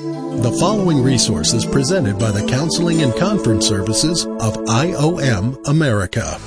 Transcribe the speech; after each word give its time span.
The 0.00 0.56
following 0.60 1.02
resource 1.02 1.52
is 1.52 1.66
presented 1.66 2.20
by 2.20 2.30
the 2.30 2.46
Counseling 2.46 3.02
and 3.02 3.12
Conference 3.16 3.66
Services 3.66 4.26
of 4.26 4.54
IOM 4.68 5.58
America. 5.66 6.38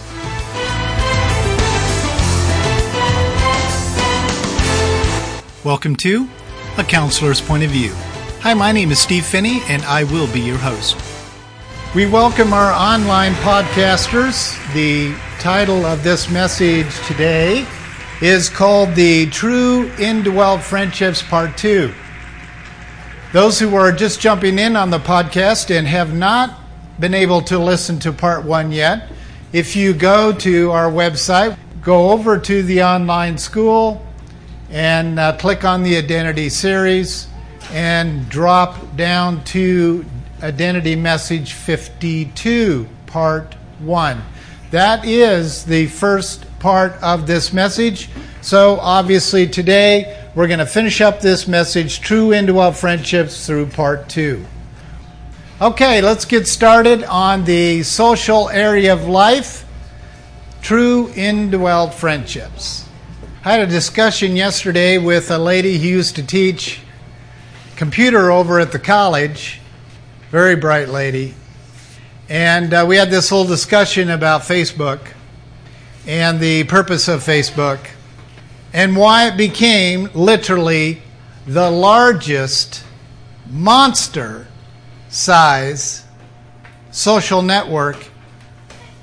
Welcome 5.65 5.97
to 5.97 6.29
A 6.77 6.85
Counselor's 6.85 7.41
Point 7.41 7.63
of 7.63 7.71
View. 7.71 7.91
Hi, 8.39 8.53
my 8.53 8.71
name 8.71 8.89
is 8.89 8.99
Steve 8.99 9.25
Phinney, 9.25 9.59
and 9.67 9.83
I 9.83 10.05
will 10.05 10.31
be 10.31 10.39
your 10.39 10.57
host. 10.57 10.95
We 11.93 12.05
welcome 12.05 12.53
our 12.53 12.71
online 12.71 13.33
podcasters. 13.33 14.55
The 14.73 15.13
title 15.41 15.85
of 15.85 16.05
this 16.05 16.29
message 16.29 16.87
today 17.05 17.67
is 18.21 18.47
called 18.47 18.95
The 18.95 19.25
True 19.25 19.91
Indwelt 19.99 20.61
Friendships 20.61 21.21
Part 21.21 21.57
2. 21.57 21.93
Those 23.33 23.61
who 23.61 23.75
are 23.75 23.93
just 23.93 24.19
jumping 24.19 24.59
in 24.59 24.75
on 24.75 24.89
the 24.89 24.99
podcast 24.99 25.73
and 25.73 25.87
have 25.87 26.13
not 26.13 26.59
been 26.99 27.13
able 27.13 27.41
to 27.43 27.57
listen 27.57 27.97
to 27.99 28.11
part 28.11 28.43
one 28.43 28.73
yet, 28.73 29.09
if 29.53 29.73
you 29.73 29.93
go 29.93 30.33
to 30.33 30.71
our 30.71 30.91
website, 30.91 31.57
go 31.81 32.11
over 32.11 32.37
to 32.37 32.61
the 32.61 32.83
online 32.83 33.37
school 33.37 34.05
and 34.69 35.17
uh, 35.17 35.37
click 35.37 35.63
on 35.63 35.81
the 35.81 35.95
identity 35.95 36.49
series 36.49 37.29
and 37.71 38.27
drop 38.27 38.97
down 38.97 39.41
to 39.45 40.03
identity 40.43 40.97
message 40.97 41.53
52, 41.53 42.85
part 43.05 43.53
one. 43.79 44.21
That 44.71 45.05
is 45.05 45.63
the 45.63 45.87
first 45.87 46.45
part 46.59 47.01
of 47.01 47.27
this 47.27 47.53
message. 47.53 48.09
So, 48.41 48.77
obviously, 48.81 49.47
today 49.47 50.20
we're 50.33 50.47
going 50.47 50.59
to 50.59 50.65
finish 50.65 51.01
up 51.01 51.19
this 51.19 51.45
message, 51.45 51.99
True 51.99 52.33
Indwelt 52.33 52.77
Friendships, 52.77 53.45
through 53.45 53.65
part 53.65 54.07
two. 54.07 54.45
Okay, 55.59 56.01
let's 56.01 56.23
get 56.23 56.47
started 56.47 57.03
on 57.03 57.43
the 57.43 57.83
social 57.83 58.49
area 58.49 58.93
of 58.93 59.07
life, 59.07 59.65
True 60.61 61.09
Indwelled 61.09 61.93
Friendships. 61.93 62.85
I 63.43 63.51
had 63.51 63.59
a 63.59 63.67
discussion 63.67 64.37
yesterday 64.37 64.97
with 64.97 65.29
a 65.31 65.37
lady 65.37 65.77
who 65.77 65.87
used 65.87 66.15
to 66.15 66.23
teach 66.23 66.79
computer 67.75 68.31
over 68.31 68.59
at 68.61 68.71
the 68.71 68.79
college, 68.79 69.59
very 70.29 70.55
bright 70.55 70.87
lady. 70.87 71.35
And 72.29 72.73
uh, 72.73 72.85
we 72.87 72.95
had 72.95 73.09
this 73.09 73.29
whole 73.29 73.45
discussion 73.45 74.09
about 74.09 74.43
Facebook 74.43 75.01
and 76.07 76.39
the 76.39 76.63
purpose 76.63 77.09
of 77.09 77.19
Facebook 77.19 77.87
and 78.73 78.95
why 78.95 79.27
it 79.27 79.37
became 79.37 80.09
literally 80.13 81.01
the 81.45 81.69
largest 81.69 82.83
monster 83.49 84.47
size 85.09 86.05
social 86.91 87.41
network 87.41 87.97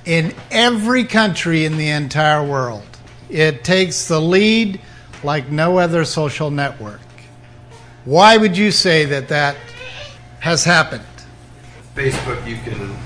in 0.04 0.34
every 0.50 1.04
country 1.04 1.64
in 1.64 1.76
the 1.76 1.88
entire 1.88 2.44
world. 2.44 2.84
It 3.28 3.64
takes 3.64 4.08
the 4.08 4.20
lead 4.20 4.80
like 5.22 5.50
no 5.50 5.78
other 5.78 6.04
social 6.04 6.50
network. 6.50 7.00
Why 8.04 8.36
would 8.38 8.56
you 8.56 8.70
say 8.70 9.04
that 9.06 9.28
that 9.28 9.56
has 10.40 10.64
happened? 10.64 11.04
Facebook, 11.94 12.46
you 12.46 12.56
can 12.58 12.96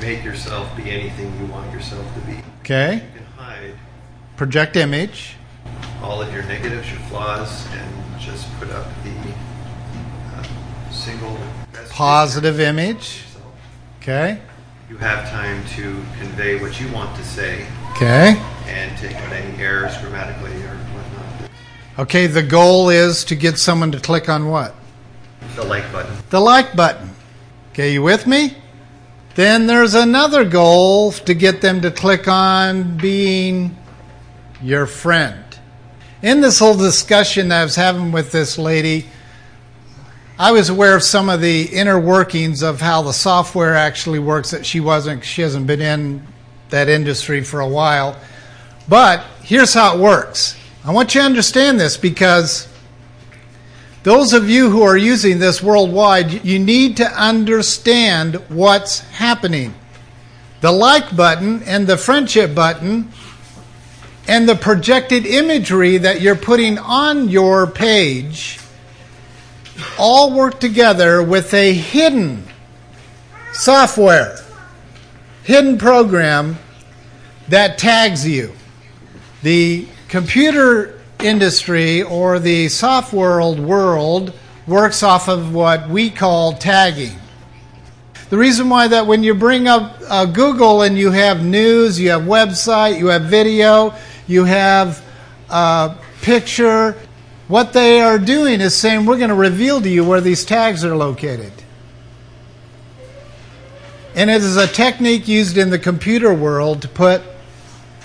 make 0.00 0.22
yourself 0.24 0.74
be 0.76 0.90
anything 0.90 1.32
you 1.40 1.46
want 1.46 1.72
yourself 1.72 2.04
to 2.14 2.20
be. 2.22 2.38
Okay. 2.60 2.94
You 2.96 3.00
can 3.00 3.26
hide 3.38 3.74
Project 4.36 4.76
image. 4.76 5.36
All 6.02 6.22
of 6.22 6.32
your 6.32 6.42
negatives, 6.44 6.90
your 6.90 7.00
flaws, 7.00 7.66
and 7.72 8.20
just 8.20 8.48
put 8.58 8.70
up 8.70 8.86
the 9.04 9.32
uh, 10.34 10.42
single 10.90 11.36
best 11.72 11.90
Positive 11.92 12.60
image. 12.60 13.24
Okay. 14.00 14.38
You 14.88 14.96
have 14.96 15.28
time 15.30 15.64
to 15.76 16.02
convey 16.18 16.60
what 16.60 16.80
you 16.80 16.90
want 16.92 17.14
to 17.16 17.24
say 17.24 17.66
Okay. 17.92 18.40
and 18.66 18.96
take 18.98 19.14
out 19.16 19.32
any 19.32 19.56
errors 19.62 19.96
grammatically 19.98 20.54
or 20.62 20.76
whatnot. 20.76 21.50
Okay, 21.98 22.26
the 22.26 22.42
goal 22.42 22.88
is 22.88 23.24
to 23.26 23.34
get 23.34 23.58
someone 23.58 23.92
to 23.92 24.00
click 24.00 24.28
on 24.28 24.48
what? 24.48 24.74
The 25.54 25.64
like 25.64 25.90
button. 25.92 26.16
The 26.30 26.40
like 26.40 26.74
button. 26.74 27.10
Okay, 27.72 27.92
you 27.92 28.02
with 28.02 28.26
me? 28.26 28.56
Then 29.34 29.66
there's 29.66 29.94
another 29.94 30.44
goal 30.44 31.12
to 31.12 31.34
get 31.34 31.60
them 31.60 31.82
to 31.82 31.90
click 31.90 32.26
on 32.26 32.96
being 32.96 33.76
your 34.60 34.86
friend. 34.86 35.44
In 36.22 36.42
this 36.42 36.58
whole 36.58 36.76
discussion 36.76 37.48
that 37.48 37.62
I 37.62 37.64
was 37.64 37.76
having 37.76 38.12
with 38.12 38.30
this 38.30 38.58
lady, 38.58 39.06
I 40.38 40.52
was 40.52 40.68
aware 40.68 40.94
of 40.94 41.02
some 41.02 41.30
of 41.30 41.40
the 41.40 41.62
inner 41.62 41.98
workings 41.98 42.62
of 42.62 42.78
how 42.78 43.00
the 43.00 43.12
software 43.12 43.74
actually 43.74 44.18
works 44.18 44.50
that 44.50 44.66
she 44.66 44.80
wasn't 44.80 45.24
she 45.24 45.40
hasn't 45.40 45.66
been 45.66 45.80
in 45.80 46.26
that 46.68 46.90
industry 46.90 47.42
for 47.42 47.60
a 47.60 47.68
while. 47.68 48.20
But 48.86 49.24
here's 49.42 49.72
how 49.72 49.96
it 49.96 50.00
works. 50.00 50.56
I 50.84 50.92
want 50.92 51.14
you 51.14 51.22
to 51.22 51.26
understand 51.26 51.80
this 51.80 51.96
because 51.96 52.68
those 54.02 54.34
of 54.34 54.50
you 54.50 54.68
who 54.68 54.82
are 54.82 54.98
using 54.98 55.38
this 55.38 55.62
worldwide, 55.62 56.44
you 56.44 56.58
need 56.58 56.98
to 56.98 57.06
understand 57.06 58.34
what's 58.50 58.98
happening. 58.98 59.74
The 60.60 60.70
like 60.70 61.16
button 61.16 61.62
and 61.62 61.86
the 61.86 61.96
friendship 61.96 62.54
button 62.54 63.10
and 64.28 64.48
the 64.48 64.54
projected 64.54 65.26
imagery 65.26 65.98
that 65.98 66.20
you're 66.20 66.36
putting 66.36 66.78
on 66.78 67.28
your 67.28 67.66
page 67.66 68.58
all 69.98 70.32
work 70.32 70.60
together 70.60 71.22
with 71.22 71.52
a 71.54 71.72
hidden 71.72 72.44
software, 73.52 74.36
hidden 75.42 75.78
program 75.78 76.58
that 77.48 77.78
tags 77.78 78.26
you. 78.26 78.52
The 79.42 79.86
computer 80.08 81.00
industry 81.18 82.02
or 82.02 82.38
the 82.38 82.68
software 82.68 83.40
world 83.52 84.32
works 84.66 85.02
off 85.02 85.28
of 85.28 85.52
what 85.54 85.88
we 85.88 86.10
call 86.10 86.54
tagging. 86.54 87.16
The 88.28 88.38
reason 88.38 88.68
why 88.68 88.86
that 88.86 89.06
when 89.06 89.24
you 89.24 89.34
bring 89.34 89.66
up 89.66 89.96
uh, 90.08 90.24
Google 90.26 90.82
and 90.82 90.96
you 90.96 91.10
have 91.10 91.44
news, 91.44 91.98
you 91.98 92.10
have 92.10 92.22
website, 92.22 92.98
you 92.98 93.08
have 93.08 93.22
video, 93.22 93.92
you 94.30 94.44
have 94.44 95.04
uh, 95.48 95.96
picture, 96.22 96.96
what 97.48 97.72
they 97.72 98.00
are 98.00 98.18
doing 98.18 98.60
is 98.60 98.76
saying 98.76 99.04
we're 99.04 99.18
going 99.18 99.30
to 99.30 99.34
reveal 99.34 99.82
to 99.82 99.88
you 99.88 100.04
where 100.04 100.20
these 100.20 100.44
tags 100.44 100.84
are 100.84 100.96
located. 100.96 101.52
And 104.14 104.30
it 104.30 104.42
is 104.42 104.56
a 104.56 104.68
technique 104.68 105.26
used 105.26 105.56
in 105.56 105.70
the 105.70 105.78
computer 105.80 106.32
world 106.32 106.82
to 106.82 106.88
put 106.88 107.22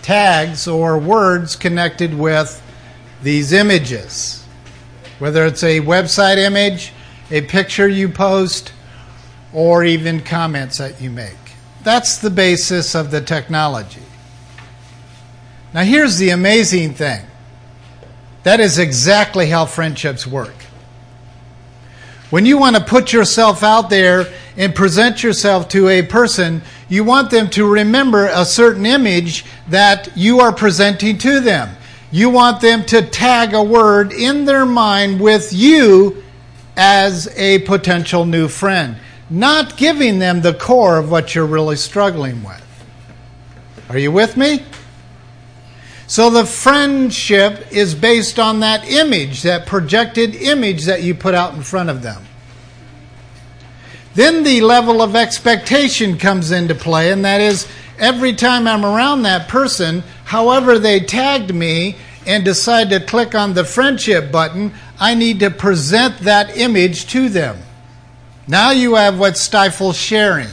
tags 0.02 0.68
or 0.68 0.98
words 0.98 1.56
connected 1.56 2.18
with 2.18 2.62
these 3.22 3.54
images. 3.54 4.44
Whether 5.20 5.46
it's 5.46 5.64
a 5.64 5.80
website 5.82 6.38
image, 6.38 6.92
a 7.30 7.42
picture 7.42 7.88
you 7.88 8.10
post, 8.10 8.72
or 9.54 9.84
even 9.84 10.22
comments 10.22 10.80
that 10.80 11.00
you 11.00 11.12
make. 11.12 11.38
That's 11.84 12.18
the 12.18 12.32
basis 12.32 12.96
of 12.96 13.12
the 13.12 13.22
technology. 13.22 14.02
Now, 15.76 15.84
here's 15.84 16.18
the 16.18 16.30
amazing 16.30 16.94
thing 16.94 17.22
that 18.44 18.62
is 18.62 18.80
exactly 18.80 19.48
how 19.48 19.66
friendships 19.66 20.26
work. 20.26 20.56
When 22.30 22.46
you 22.46 22.58
want 22.58 22.78
to 22.78 22.82
put 22.82 23.12
yourself 23.12 23.62
out 23.62 23.90
there 23.90 24.28
and 24.56 24.74
present 24.74 25.22
yourself 25.22 25.68
to 25.70 25.90
a 25.90 26.02
person, 26.02 26.62
you 26.88 27.04
want 27.04 27.30
them 27.30 27.50
to 27.50 27.70
remember 27.70 28.28
a 28.28 28.46
certain 28.46 28.86
image 28.86 29.44
that 29.68 30.16
you 30.16 30.40
are 30.40 30.54
presenting 30.54 31.18
to 31.18 31.42
them. 31.42 31.76
You 32.10 32.30
want 32.30 32.62
them 32.62 32.86
to 32.86 33.02
tag 33.02 33.54
a 33.54 33.62
word 33.62 34.14
in 34.14 34.46
their 34.46 34.66
mind 34.66 35.20
with 35.20 35.52
you 35.52 36.24
as 36.78 37.28
a 37.38 37.60
potential 37.60 38.24
new 38.24 38.48
friend, 38.48 38.96
not 39.30 39.76
giving 39.76 40.20
them 40.20 40.40
the 40.40 40.54
core 40.54 40.98
of 40.98 41.12
what 41.12 41.36
you're 41.36 41.46
really 41.46 41.76
struggling 41.76 42.44
with. 42.46 42.64
Are 43.90 43.98
you 43.98 44.14
with 44.14 44.38
me? 44.38 44.64
So 46.08 46.30
the 46.30 46.46
friendship 46.46 47.72
is 47.72 47.96
based 47.96 48.38
on 48.38 48.60
that 48.60 48.88
image, 48.90 49.42
that 49.42 49.66
projected 49.66 50.36
image 50.36 50.86
that 50.86 51.02
you 51.02 51.16
put 51.16 51.34
out 51.34 51.56
in 51.56 51.64
front 51.64 51.90
of 51.90 52.04
them. 52.04 52.24
Then 54.14 54.44
the 54.44 54.62
level 54.62 55.02
of 55.02 55.16
expectation 55.16 56.18
comes 56.18 56.52
into 56.52 56.76
play, 56.76 57.12
and 57.12 57.26
that 57.26 57.42
is 57.42 57.68
every 57.98 58.34
time 58.34 58.68
I'm 58.68 58.86
around 58.86 59.24
that 59.24 59.48
person, 59.48 60.04
however 60.26 60.80
they 60.80 61.00
tagged 61.00 61.54
me 61.54 61.98
and 62.26 62.46
decide 62.46 62.90
to 62.92 63.00
click 63.00 63.36
on 63.36 63.54
the 63.54 63.66
friendship 63.66 64.32
button, 64.32 64.74
I 65.00 65.16
need 65.16 65.40
to 65.42 65.50
present 65.50 66.20
that 66.20 66.56
image 66.56 67.08
to 67.08 67.30
them. 67.30 67.58
Now 68.48 68.72
you 68.72 68.96
have 68.96 69.20
what 69.20 69.38
stifles 69.38 69.98
sharing. 69.98 70.50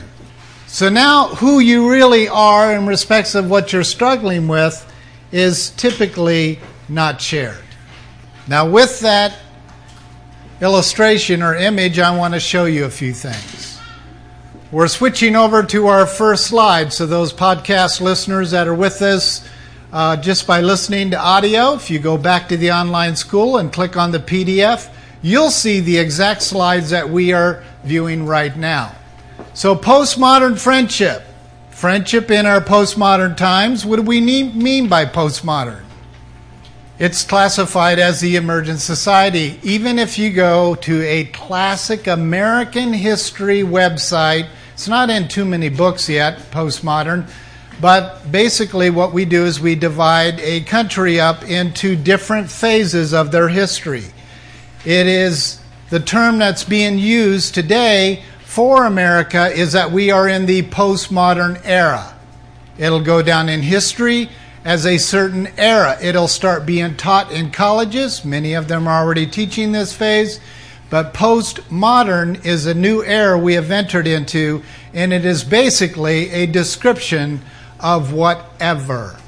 So 0.66 0.88
now 0.88 1.28
who 1.28 1.60
you 1.60 1.90
really 1.90 2.28
are 2.28 2.74
in 2.74 2.86
respects 2.86 3.34
of 3.34 3.50
what 3.50 3.72
you're 3.72 3.84
struggling 3.84 4.48
with 4.48 4.88
is 5.32 5.70
typically 5.70 6.60
not 6.88 7.20
shared. 7.20 7.64
Now, 8.46 8.68
with 8.68 9.00
that 9.00 9.38
illustration 10.60 11.42
or 11.42 11.54
image, 11.54 11.98
I 11.98 12.16
want 12.16 12.34
to 12.34 12.40
show 12.40 12.66
you 12.66 12.84
a 12.84 12.90
few 12.90 13.12
things. 13.12 13.80
We're 14.70 14.88
switching 14.88 15.36
over 15.36 15.62
to 15.64 15.88
our 15.88 16.06
first 16.06 16.46
slide, 16.46 16.92
so 16.92 17.06
those 17.06 17.32
podcast 17.32 18.00
listeners 18.00 18.52
that 18.52 18.68
are 18.68 18.74
with 18.74 19.02
us 19.02 19.46
uh, 19.92 20.16
just 20.16 20.46
by 20.46 20.62
listening 20.62 21.10
to 21.10 21.18
audio, 21.18 21.74
if 21.74 21.90
you 21.90 21.98
go 21.98 22.16
back 22.16 22.48
to 22.48 22.56
the 22.56 22.72
online 22.72 23.14
school 23.14 23.58
and 23.58 23.70
click 23.70 23.96
on 23.96 24.10
the 24.10 24.18
PDF, 24.18 24.90
you'll 25.20 25.50
see 25.50 25.80
the 25.80 25.98
exact 25.98 26.42
slides 26.42 26.88
that 26.90 27.10
we 27.10 27.32
are 27.32 27.62
viewing 27.84 28.24
right 28.24 28.56
now. 28.56 28.94
So, 29.52 29.76
postmodern 29.76 30.58
friendship. 30.58 31.22
Friendship 31.82 32.30
in 32.30 32.46
our 32.46 32.60
postmodern 32.60 33.36
times. 33.36 33.84
What 33.84 33.96
do 33.96 34.02
we 34.02 34.20
mean 34.20 34.86
by 34.86 35.04
postmodern? 35.04 35.82
It's 37.00 37.24
classified 37.24 37.98
as 37.98 38.20
the 38.20 38.36
emergent 38.36 38.78
society. 38.78 39.58
Even 39.64 39.98
if 39.98 40.16
you 40.16 40.30
go 40.30 40.76
to 40.76 41.02
a 41.02 41.24
classic 41.24 42.06
American 42.06 42.92
history 42.92 43.62
website, 43.62 44.48
it's 44.74 44.86
not 44.86 45.10
in 45.10 45.26
too 45.26 45.44
many 45.44 45.70
books 45.70 46.08
yet, 46.08 46.38
postmodern, 46.52 47.28
but 47.80 48.30
basically 48.30 48.88
what 48.88 49.12
we 49.12 49.24
do 49.24 49.44
is 49.44 49.58
we 49.58 49.74
divide 49.74 50.38
a 50.38 50.60
country 50.60 51.18
up 51.18 51.42
into 51.42 51.96
different 51.96 52.48
phases 52.48 53.12
of 53.12 53.32
their 53.32 53.48
history. 53.48 54.04
It 54.84 55.08
is 55.08 55.60
the 55.90 55.98
term 55.98 56.38
that's 56.38 56.62
being 56.62 57.00
used 57.00 57.56
today 57.56 58.22
for 58.52 58.84
America 58.84 59.46
is 59.46 59.72
that 59.72 59.90
we 59.90 60.10
are 60.10 60.28
in 60.28 60.44
the 60.44 60.60
postmodern 60.64 61.58
era. 61.64 62.14
It'll 62.76 63.00
go 63.00 63.22
down 63.22 63.48
in 63.48 63.62
history 63.62 64.28
as 64.62 64.84
a 64.84 64.98
certain 64.98 65.48
era. 65.56 65.96
It'll 66.02 66.28
start 66.28 66.66
being 66.66 66.98
taught 66.98 67.32
in 67.32 67.50
colleges. 67.50 68.26
Many 68.26 68.52
of 68.52 68.68
them 68.68 68.86
are 68.86 69.02
already 69.02 69.26
teaching 69.26 69.72
this 69.72 69.96
phase. 69.96 70.38
But 70.90 71.14
postmodern 71.14 72.44
is 72.44 72.66
a 72.66 72.74
new 72.74 73.02
era 73.02 73.38
we 73.38 73.54
have 73.54 73.70
entered 73.70 74.06
into, 74.06 74.62
and 74.92 75.14
it 75.14 75.24
is 75.24 75.44
basically 75.44 76.28
a 76.28 76.44
description 76.44 77.40
of 77.80 78.12
whatever. 78.12 79.18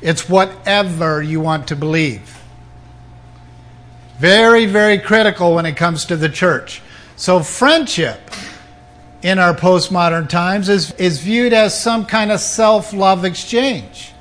It's 0.00 0.26
whatever 0.26 1.22
you 1.22 1.42
want 1.42 1.68
to 1.68 1.76
believe. 1.76 2.42
Very, 4.18 4.64
very 4.64 4.98
critical 4.98 5.54
when 5.54 5.66
it 5.66 5.76
comes 5.76 6.06
to 6.06 6.16
the 6.16 6.30
church. 6.30 6.80
So, 7.22 7.40
friendship 7.40 8.18
in 9.22 9.38
our 9.38 9.54
postmodern 9.54 10.28
times 10.28 10.68
is, 10.68 10.90
is 10.94 11.20
viewed 11.20 11.52
as 11.52 11.80
some 11.80 12.04
kind 12.04 12.32
of 12.32 12.40
self 12.40 12.92
love 12.92 13.24
exchange. 13.24 14.12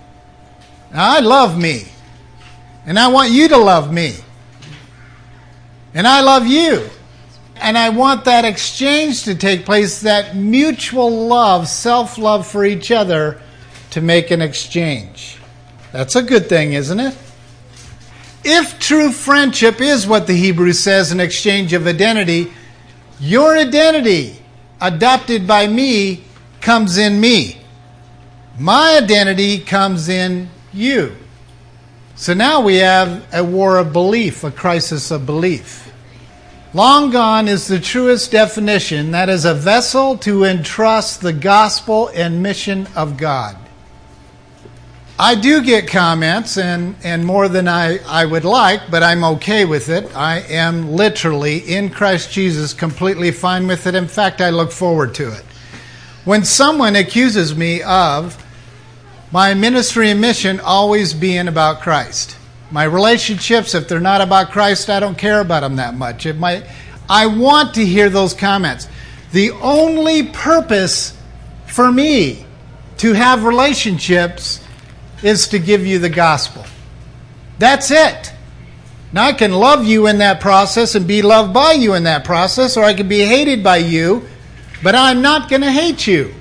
Now, 0.94 1.15
I 1.15 1.19
love 1.21 1.57
me, 1.57 1.86
and 2.86 3.00
I 3.00 3.07
want 3.07 3.31
you 3.31 3.48
to 3.48 3.57
love 3.57 3.92
me, 3.92 4.18
and 5.95 6.07
I 6.07 6.21
love 6.21 6.45
you. 6.45 6.88
And 7.56 7.75
I 7.75 7.89
want 7.89 8.25
that 8.25 8.45
exchange 8.45 9.24
to 9.24 9.33
take 9.33 9.65
place, 9.65 10.01
that 10.01 10.36
mutual 10.36 11.25
love, 11.25 11.68
self 11.68 12.19
love 12.19 12.45
for 12.45 12.63
each 12.63 12.92
other, 12.92 13.42
to 13.89 14.01
make 14.01 14.30
an 14.30 14.44
exchange. 14.44 15.39
That's 15.92 16.15
a 16.15 16.21
good 16.21 16.47
thing, 16.47 16.74
isn't 16.74 17.00
it? 17.00 17.18
If 18.44 18.77
true 18.77 19.12
friendship 19.12 19.81
is 19.81 20.06
what 20.06 20.27
the 20.27 20.36
Hebrew 20.36 20.74
says, 20.74 21.12
an 21.12 21.19
exchange 21.19 21.74
of 21.74 21.88
identity, 21.88 22.51
your 23.21 23.56
identity, 23.56 24.35
adopted 24.81 25.45
by 25.45 25.68
me, 25.68 26.23
comes 26.59 26.97
in 26.97 27.21
me. 27.21 27.57
My 28.59 28.97
identity 28.97 29.59
comes 29.59 30.09
in 30.09 30.50
you. 30.73 31.15
So 32.15 32.33
now 32.33 32.62
we 32.62 32.77
have 32.77 33.25
a 33.33 33.44
war 33.44 33.77
of 33.77 33.94
belief, 33.94 34.44
a 34.44 34.51
crisis 34.51 35.12
of 35.12 35.25
belief. 35.25 35.94
Long 36.73 37.12
gone 37.12 37.47
is 37.47 37.68
the 37.68 37.79
truest 37.79 38.31
definition 38.31 39.12
that 39.12 39.29
is 39.29 39.45
a 39.45 39.53
vessel 39.53 40.18
to 40.19 40.44
entrust 40.44 41.21
the 41.21 41.33
gospel 41.33 42.09
and 42.13 42.41
mission 42.41 42.88
of 42.95 43.18
God. 43.18 43.56
I 45.21 45.35
do 45.35 45.62
get 45.62 45.88
comments, 45.88 46.57
and, 46.57 46.95
and 47.03 47.23
more 47.23 47.47
than 47.47 47.68
I, 47.68 48.00
I 48.07 48.25
would 48.25 48.44
like, 48.44 48.89
but 48.89 49.03
I'm 49.03 49.23
okay 49.23 49.65
with 49.65 49.88
it. 49.89 50.15
I 50.15 50.39
am 50.39 50.94
literally 50.94 51.59
in 51.59 51.91
Christ 51.91 52.31
Jesus 52.31 52.73
completely 52.73 53.29
fine 53.29 53.68
with 53.68 53.85
it. 53.85 53.94
In 53.94 54.07
fact, 54.07 54.41
I 54.41 54.50
look 54.50 54.71
forward 54.71 55.13
to 55.15 55.31
it. 55.31 55.44
When 56.25 56.44
someone 56.44 56.95
accuses 56.95 57.56
me 57.56 57.83
of 57.83 58.44
my 59.31 59.53
ministry 59.53 60.09
and 60.09 60.19
mission 60.19 60.59
always 60.59 61.13
being 61.13 61.47
about 61.47 61.81
Christ, 61.81 62.35
my 62.71 62.85
relationships, 62.85 63.75
if 63.75 63.88
they're 63.88 64.00
not 64.00 64.21
about 64.21 64.50
Christ, 64.50 64.89
I 64.89 65.00
don't 65.00 65.19
care 65.19 65.41
about 65.41 65.59
them 65.59 65.75
that 65.75 65.94
much. 65.94 66.25
It 66.25 66.39
might, 66.39 66.65
I 67.07 67.27
want 67.27 67.75
to 67.75 67.85
hear 67.85 68.09
those 68.09 68.33
comments. 68.33 68.88
The 69.33 69.51
only 69.51 70.29
purpose 70.29 71.15
for 71.68 71.91
me 71.91 72.44
to 72.97 73.13
have 73.13 73.44
relationships 73.44 74.61
is 75.23 75.47
to 75.50 75.59
give 75.59 75.85
you 75.85 76.00
the 76.00 76.09
gospel. 76.09 76.65
That's 77.59 77.91
it. 77.91 78.33
Now, 79.13 79.25
I 79.25 79.33
can 79.33 79.51
love 79.51 79.85
you 79.85 80.07
in 80.07 80.19
that 80.19 80.39
process 80.39 80.95
and 80.95 81.06
be 81.06 81.21
loved 81.21 81.53
by 81.53 81.73
you 81.73 81.94
in 81.95 82.03
that 82.03 82.23
process, 82.23 82.77
or 82.77 82.83
I 82.83 82.94
can 82.94 83.09
be 83.09 83.19
hated 83.19 83.63
by 83.63 83.77
you, 83.77 84.27
but 84.81 84.95
I'm 84.95 85.21
not 85.21 85.50
going 85.50 85.62
to 85.62 85.71
hate 85.71 86.07
you. 86.07 86.33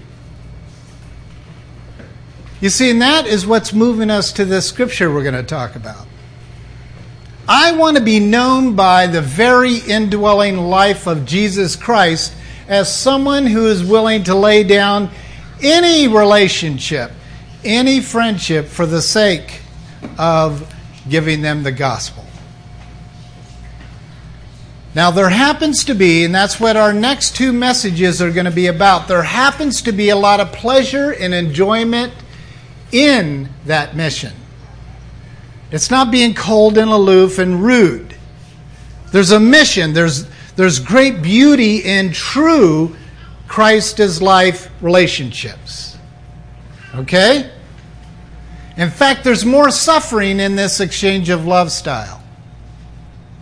You 2.60 2.68
see, 2.68 2.90
and 2.90 3.02
that 3.02 3.26
is 3.26 3.46
what's 3.46 3.72
moving 3.72 4.10
us 4.10 4.32
to 4.34 4.44
this 4.44 4.68
scripture 4.68 5.12
we're 5.12 5.22
going 5.22 5.34
to 5.34 5.42
talk 5.42 5.76
about. 5.76 6.06
I 7.48 7.72
want 7.72 7.96
to 7.96 8.02
be 8.02 8.20
known 8.20 8.76
by 8.76 9.08
the 9.08 9.22
very 9.22 9.78
indwelling 9.78 10.56
life 10.56 11.08
of 11.08 11.26
Jesus 11.26 11.74
Christ 11.74 12.34
as 12.68 12.94
someone 12.94 13.46
who 13.46 13.66
is 13.66 13.82
willing 13.82 14.22
to 14.24 14.34
lay 14.36 14.62
down 14.62 15.10
any 15.60 16.06
relationship, 16.06 17.10
any 17.64 18.00
friendship 18.00 18.66
for 18.66 18.86
the 18.86 19.02
sake 19.02 19.60
of 20.18 20.72
giving 21.08 21.42
them 21.42 21.62
the 21.62 21.72
gospel. 21.72 22.24
Now, 24.94 25.12
there 25.12 25.28
happens 25.28 25.84
to 25.84 25.94
be, 25.94 26.24
and 26.24 26.34
that's 26.34 26.58
what 26.58 26.76
our 26.76 26.92
next 26.92 27.36
two 27.36 27.52
messages 27.52 28.20
are 28.20 28.32
going 28.32 28.46
to 28.46 28.50
be 28.50 28.66
about, 28.66 29.06
there 29.06 29.22
happens 29.22 29.82
to 29.82 29.92
be 29.92 30.08
a 30.08 30.16
lot 30.16 30.40
of 30.40 30.50
pleasure 30.52 31.12
and 31.12 31.32
enjoyment 31.32 32.12
in 32.90 33.48
that 33.66 33.94
mission. 33.94 34.32
It's 35.70 35.90
not 35.90 36.10
being 36.10 36.34
cold 36.34 36.76
and 36.76 36.90
aloof 36.90 37.38
and 37.38 37.62
rude. 37.62 38.16
There's 39.12 39.30
a 39.30 39.38
mission, 39.38 39.92
there's, 39.92 40.26
there's 40.56 40.80
great 40.80 41.22
beauty 41.22 41.78
in 41.78 42.12
true 42.12 42.96
Christ 43.46 44.00
as 44.00 44.20
life 44.20 44.70
relationships. 44.80 45.89
Okay? 46.94 47.50
In 48.76 48.90
fact, 48.90 49.25
there's 49.25 49.44
more 49.44 49.70
suffering 49.70 50.40
in 50.40 50.56
this 50.56 50.80
exchange 50.80 51.28
of 51.28 51.47
love 51.47 51.70
style. 51.70 52.23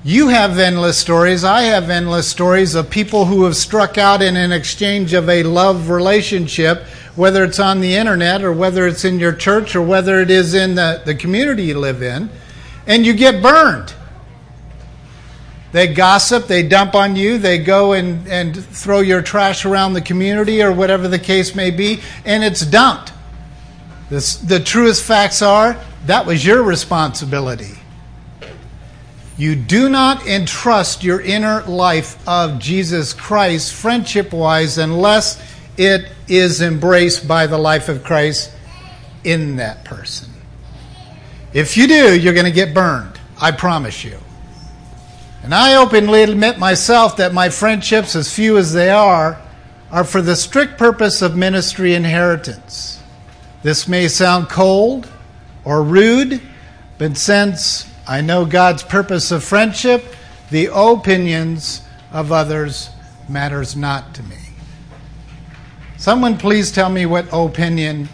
You 0.04 0.28
have 0.28 0.58
endless 0.58 0.96
stories. 0.96 1.44
I 1.44 1.62
have 1.62 1.90
endless 1.90 2.28
stories 2.28 2.74
of 2.74 2.88
people 2.88 3.24
who 3.24 3.44
have 3.44 3.56
struck 3.56 3.98
out 3.98 4.22
in 4.22 4.36
an 4.36 4.52
exchange 4.52 5.12
of 5.12 5.28
a 5.28 5.42
love 5.42 5.90
relationship, 5.90 6.84
whether 7.14 7.44
it's 7.44 7.58
on 7.58 7.80
the 7.80 7.94
internet 7.94 8.42
or 8.42 8.52
whether 8.52 8.86
it's 8.86 9.04
in 9.04 9.18
your 9.18 9.32
church 9.32 9.74
or 9.74 9.82
whether 9.82 10.20
it 10.20 10.30
is 10.30 10.54
in 10.54 10.76
the, 10.76 11.02
the 11.04 11.14
community 11.14 11.64
you 11.64 11.78
live 11.78 12.02
in, 12.02 12.30
and 12.86 13.04
you 13.04 13.12
get 13.12 13.42
burned. 13.42 13.92
They 15.72 15.92
gossip, 15.92 16.46
they 16.46 16.66
dump 16.66 16.94
on 16.94 17.14
you, 17.14 17.36
they 17.36 17.58
go 17.58 17.92
and, 17.92 18.26
and 18.28 18.56
throw 18.56 19.00
your 19.00 19.20
trash 19.20 19.66
around 19.66 19.92
the 19.92 20.00
community 20.00 20.62
or 20.62 20.72
whatever 20.72 21.08
the 21.08 21.18
case 21.18 21.54
may 21.54 21.70
be, 21.70 22.00
and 22.24 22.42
it's 22.42 22.64
dumped. 22.64 23.12
The 24.10 24.62
truest 24.64 25.04
facts 25.04 25.42
are 25.42 25.76
that 26.06 26.24
was 26.24 26.44
your 26.44 26.62
responsibility. 26.62 27.74
You 29.36 29.54
do 29.54 29.88
not 29.88 30.26
entrust 30.26 31.04
your 31.04 31.20
inner 31.20 31.62
life 31.62 32.26
of 32.26 32.58
Jesus 32.58 33.12
Christ, 33.12 33.72
friendship 33.72 34.32
wise, 34.32 34.78
unless 34.78 35.40
it 35.76 36.10
is 36.26 36.60
embraced 36.60 37.28
by 37.28 37.46
the 37.46 37.58
life 37.58 37.88
of 37.88 38.02
Christ 38.02 38.50
in 39.22 39.56
that 39.56 39.84
person. 39.84 40.30
If 41.52 41.76
you 41.76 41.86
do, 41.86 42.18
you're 42.18 42.34
going 42.34 42.46
to 42.46 42.50
get 42.50 42.74
burned. 42.74 43.18
I 43.40 43.52
promise 43.52 44.02
you. 44.02 44.18
And 45.44 45.54
I 45.54 45.76
openly 45.76 46.22
admit 46.22 46.58
myself 46.58 47.18
that 47.18 47.32
my 47.32 47.48
friendships, 47.48 48.16
as 48.16 48.34
few 48.34 48.58
as 48.58 48.72
they 48.72 48.90
are, 48.90 49.40
are 49.90 50.04
for 50.04 50.20
the 50.20 50.34
strict 50.34 50.78
purpose 50.78 51.22
of 51.22 51.36
ministry 51.36 51.94
inheritance. 51.94 52.97
This 53.62 53.88
may 53.88 54.08
sound 54.08 54.48
cold 54.48 55.08
or 55.64 55.82
rude, 55.82 56.40
but 56.98 57.16
since 57.16 57.88
I 58.06 58.20
know 58.20 58.44
God's 58.44 58.82
purpose 58.82 59.30
of 59.30 59.42
friendship, 59.42 60.04
the 60.50 60.70
opinions 60.72 61.82
of 62.12 62.32
others 62.32 62.90
matters 63.28 63.76
not 63.76 64.14
to 64.14 64.22
me. 64.22 64.36
Someone 65.96 66.38
please 66.38 66.70
tell 66.70 66.88
me 66.88 67.06
what 67.06 67.26
opinion 67.32 68.08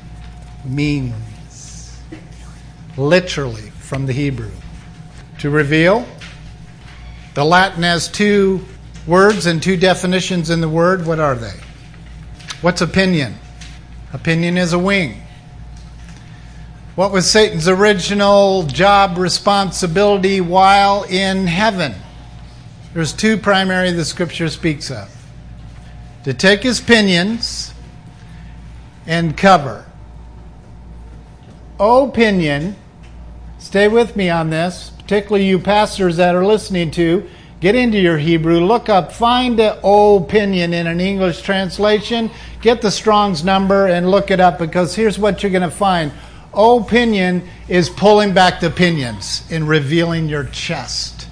means. 0.65 2.01
Literally 2.97 3.71
from 3.79 4.07
the 4.07 4.13
Hebrew. 4.13 4.51
To 5.41 5.51
reveal, 5.51 6.07
The 7.35 7.45
Latin 7.45 7.83
has 7.83 8.09
two 8.09 8.65
words 9.07 9.47
and 9.47 9.63
two 9.63 9.77
definitions 9.77 10.51
in 10.51 10.61
the 10.61 10.69
word. 10.69 11.05
What 11.05 11.19
are 11.19 11.35
they? 11.35 11.55
What's 12.63 12.81
opinion? 12.81 13.35
Opinion 14.13 14.57
is 14.57 14.73
a 14.73 14.79
wing. 14.79 15.21
What 16.95 17.11
was 17.11 17.29
Satan's 17.29 17.67
original 17.67 18.63
job 18.63 19.19
responsibility 19.19 20.41
while 20.41 21.03
in 21.03 21.49
heaven? 21.49 21.97
There's 22.93 23.13
two 23.13 23.37
primary 23.37 23.91
the 23.91 24.05
scripture 24.05 24.49
speaks 24.49 24.93
of 24.93 25.11
to 26.23 26.33
take 26.33 26.63
his 26.63 26.81
pinions 26.81 27.75
and 29.09 29.37
cover. 29.37 29.87
Oh, 31.81 32.09
opinion, 32.09 32.77
stay 33.59 33.89
with 33.89 34.15
me 34.15 34.31
on 34.31 34.51
this, 34.51 34.93
particularly 34.97 35.47
you 35.47 35.59
pastors 35.59 36.17
that 36.19 36.37
are 36.37 36.47
listening 36.47 36.93
to. 36.93 37.29
Get 37.59 37.75
into 37.75 37.99
your 37.99 38.19
Hebrew, 38.19 38.61
look 38.61 38.89
up, 38.89 39.11
find 39.11 39.59
the 39.59 39.85
opinion 39.85 40.73
oh, 40.73 40.77
in 40.77 40.87
an 40.87 41.01
English 41.01 41.43
translation, 41.43 42.31
get 42.61 42.83
the 42.83 42.91
Strong's 42.93 43.43
number 43.43 43.89
and 43.89 44.09
look 44.09 44.31
it 44.31 44.39
up 44.39 44.61
because 44.61 44.95
here's 44.95 45.19
what 45.19 45.43
you're 45.43 45.51
going 45.51 45.63
to 45.63 45.71
find. 45.73 46.13
Opinion 46.55 47.49
is 47.69 47.89
pulling 47.89 48.35
back 48.35 48.61
the 48.61 48.71
pinions 48.71 49.43
and 49.51 49.69
revealing 49.69 50.29
your 50.29 50.45
chest. 50.45 51.29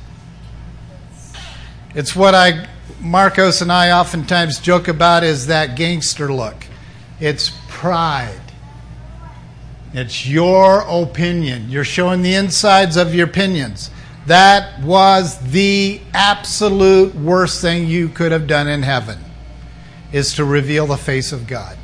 It's 1.95 2.17
what 2.17 2.35
I, 2.35 2.67
Marcos 3.01 3.61
and 3.61 3.71
I 3.71 3.91
oftentimes 3.91 4.59
joke 4.59 4.89
about 4.89 5.25
is 5.25 5.47
that 5.47 5.77
gangster 5.77 6.33
look. 6.33 6.67
It's 7.21 7.53
pride. 7.69 8.41
It's 9.93 10.27
your 10.27 10.81
opinion. 10.89 11.69
You're 11.69 11.85
showing 11.85 12.23
the 12.23 12.35
insides 12.35 12.97
of 12.97 13.15
your 13.15 13.27
opinions. 13.27 13.91
That 14.27 14.81
was 14.83 15.39
the 15.51 16.01
absolute 16.15 17.15
worst 17.15 17.61
thing 17.61 17.87
you 17.87 18.09
could 18.09 18.33
have 18.33 18.47
done 18.47 18.69
in 18.69 18.83
heaven 18.83 19.19
is 20.13 20.35
to 20.35 20.45
reveal 20.45 20.87
the 20.87 20.97
face 20.97 21.33
of 21.33 21.47
God. 21.47 21.77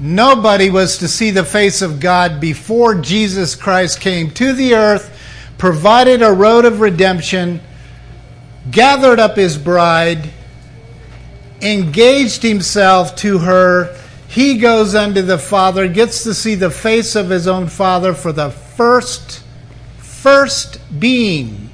Nobody 0.00 0.70
was 0.70 0.98
to 0.98 1.08
see 1.08 1.30
the 1.30 1.44
face 1.44 1.80
of 1.80 2.00
God 2.00 2.40
before 2.40 2.96
Jesus 2.96 3.54
Christ 3.54 4.00
came 4.00 4.30
to 4.32 4.52
the 4.52 4.74
earth, 4.74 5.16
provided 5.56 6.20
a 6.20 6.32
road 6.32 6.64
of 6.64 6.80
redemption, 6.80 7.60
gathered 8.70 9.20
up 9.20 9.36
his 9.36 9.56
bride, 9.56 10.30
engaged 11.60 12.42
himself 12.42 13.14
to 13.16 13.38
her. 13.38 13.96
He 14.26 14.58
goes 14.58 14.96
unto 14.96 15.22
the 15.22 15.38
Father, 15.38 15.86
gets 15.86 16.24
to 16.24 16.34
see 16.34 16.56
the 16.56 16.70
face 16.70 17.14
of 17.14 17.30
his 17.30 17.46
own 17.46 17.68
Father 17.68 18.14
for 18.14 18.32
the 18.32 18.50
first, 18.50 19.44
first 19.98 20.80
being 20.98 21.70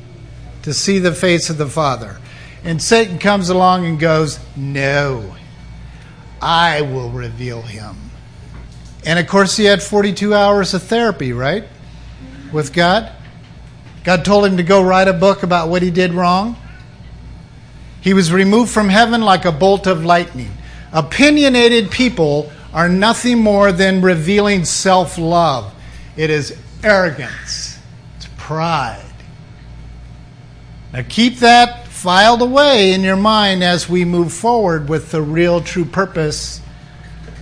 to 0.62 0.74
see 0.74 0.98
the 0.98 1.14
face 1.14 1.48
of 1.48 1.56
the 1.56 1.66
Father. 1.66 2.18
And 2.64 2.82
Satan 2.82 3.18
comes 3.18 3.48
along 3.48 3.86
and 3.86 3.98
goes, 3.98 4.38
No, 4.54 5.34
I 6.42 6.82
will 6.82 7.08
reveal 7.08 7.62
him. 7.62 8.09
And 9.04 9.18
of 9.18 9.26
course, 9.26 9.56
he 9.56 9.64
had 9.64 9.82
42 9.82 10.34
hours 10.34 10.74
of 10.74 10.82
therapy, 10.82 11.32
right? 11.32 11.64
With 12.52 12.72
God. 12.72 13.12
God 14.04 14.24
told 14.24 14.46
him 14.46 14.56
to 14.56 14.62
go 14.62 14.82
write 14.82 15.08
a 15.08 15.12
book 15.12 15.42
about 15.42 15.68
what 15.68 15.82
he 15.82 15.90
did 15.90 16.12
wrong. 16.12 16.56
He 18.00 18.14
was 18.14 18.32
removed 18.32 18.70
from 18.70 18.88
heaven 18.88 19.20
like 19.22 19.44
a 19.44 19.52
bolt 19.52 19.86
of 19.86 20.04
lightning. 20.04 20.50
Opinionated 20.92 21.90
people 21.90 22.50
are 22.72 22.88
nothing 22.88 23.38
more 23.38 23.72
than 23.72 24.00
revealing 24.00 24.64
self 24.64 25.18
love. 25.18 25.72
It 26.16 26.30
is 26.30 26.56
arrogance, 26.82 27.78
it's 28.16 28.28
pride. 28.36 29.04
Now 30.92 31.04
keep 31.08 31.36
that 31.38 31.86
filed 31.88 32.42
away 32.42 32.92
in 32.94 33.02
your 33.02 33.16
mind 33.16 33.62
as 33.62 33.88
we 33.88 34.04
move 34.04 34.32
forward 34.32 34.88
with 34.88 35.10
the 35.10 35.20
real 35.20 35.60
true 35.60 35.84
purpose 35.84 36.60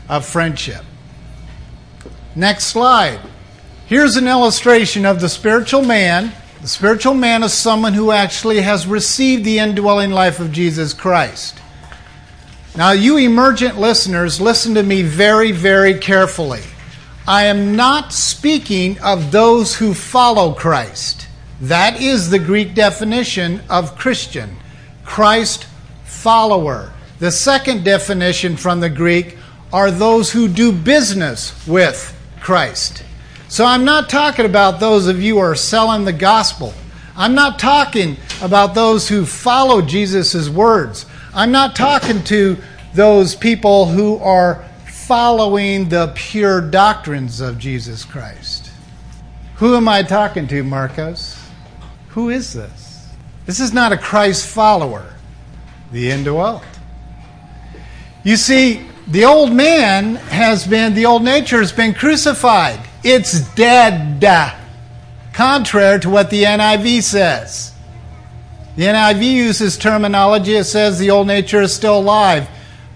of 0.08 0.26
friendship. 0.26 0.84
Next 2.38 2.66
slide. 2.66 3.18
Here's 3.86 4.14
an 4.14 4.28
illustration 4.28 5.04
of 5.04 5.20
the 5.20 5.28
spiritual 5.28 5.82
man. 5.82 6.32
The 6.60 6.68
spiritual 6.68 7.14
man 7.14 7.42
is 7.42 7.52
someone 7.52 7.94
who 7.94 8.12
actually 8.12 8.60
has 8.60 8.86
received 8.86 9.44
the 9.44 9.58
indwelling 9.58 10.12
life 10.12 10.38
of 10.38 10.52
Jesus 10.52 10.94
Christ. 10.94 11.58
Now, 12.76 12.92
you 12.92 13.16
emergent 13.16 13.76
listeners, 13.76 14.40
listen 14.40 14.76
to 14.76 14.84
me 14.84 15.02
very, 15.02 15.50
very 15.50 15.98
carefully. 15.98 16.60
I 17.26 17.46
am 17.46 17.74
not 17.74 18.12
speaking 18.12 19.00
of 19.00 19.32
those 19.32 19.74
who 19.74 19.92
follow 19.92 20.52
Christ. 20.52 21.26
That 21.60 22.00
is 22.00 22.30
the 22.30 22.38
Greek 22.38 22.72
definition 22.72 23.62
of 23.68 23.98
Christian 23.98 24.54
Christ 25.04 25.66
follower. 26.04 26.92
The 27.18 27.32
second 27.32 27.82
definition 27.82 28.56
from 28.56 28.78
the 28.78 28.90
Greek 28.90 29.36
are 29.72 29.90
those 29.90 30.30
who 30.30 30.46
do 30.46 30.70
business 30.70 31.66
with 31.66 32.14
Christ. 32.40 33.04
So 33.48 33.64
I'm 33.64 33.84
not 33.84 34.10
talking 34.10 34.44
about 34.44 34.80
those 34.80 35.06
of 35.06 35.22
you 35.22 35.34
who 35.34 35.40
are 35.40 35.54
selling 35.54 36.04
the 36.04 36.12
gospel. 36.12 36.74
I'm 37.16 37.34
not 37.34 37.58
talking 37.58 38.16
about 38.42 38.74
those 38.74 39.08
who 39.08 39.24
follow 39.24 39.82
Jesus' 39.82 40.48
words. 40.48 41.06
I'm 41.34 41.50
not 41.50 41.74
talking 41.74 42.22
to 42.24 42.56
those 42.94 43.34
people 43.34 43.86
who 43.86 44.16
are 44.18 44.64
following 44.90 45.88
the 45.88 46.12
pure 46.14 46.60
doctrines 46.60 47.40
of 47.40 47.58
Jesus 47.58 48.04
Christ. 48.04 48.70
Who 49.56 49.74
am 49.74 49.88
I 49.88 50.02
talking 50.02 50.46
to, 50.48 50.62
Marcos? 50.62 51.36
Who 52.10 52.28
is 52.28 52.52
this? 52.52 53.08
This 53.46 53.60
is 53.60 53.72
not 53.72 53.92
a 53.92 53.96
Christ 53.96 54.46
follower, 54.46 55.06
the 55.90 56.10
indwelt. 56.10 56.62
You 58.22 58.36
see, 58.36 58.84
the 59.10 59.24
old 59.24 59.52
man 59.52 60.16
has 60.16 60.66
been, 60.66 60.94
the 60.94 61.06
old 61.06 61.24
nature 61.24 61.58
has 61.58 61.72
been 61.72 61.94
crucified. 61.94 62.78
It's 63.02 63.40
dead. 63.54 64.22
Contrary 65.32 66.00
to 66.00 66.10
what 66.10 66.30
the 66.30 66.44
NIV 66.44 67.02
says. 67.02 67.72
The 68.76 68.84
NIV 68.84 69.22
uses 69.22 69.78
terminology, 69.78 70.54
it 70.54 70.64
says 70.64 70.98
the 70.98 71.10
old 71.10 71.26
nature 71.26 71.62
is 71.62 71.74
still 71.74 71.98
alive. 71.98 72.48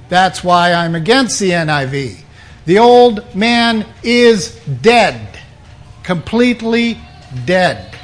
That's 0.09 0.45
why 0.45 0.75
I'm 0.75 0.95
against 0.95 1.41
the 1.41 1.51
NIV. 1.51 2.19
The 2.67 2.79
old 2.79 3.35
man 3.35 3.87
is 4.03 4.55
dead, 4.83 5.39
completely 6.03 7.01
dead. 7.47 7.97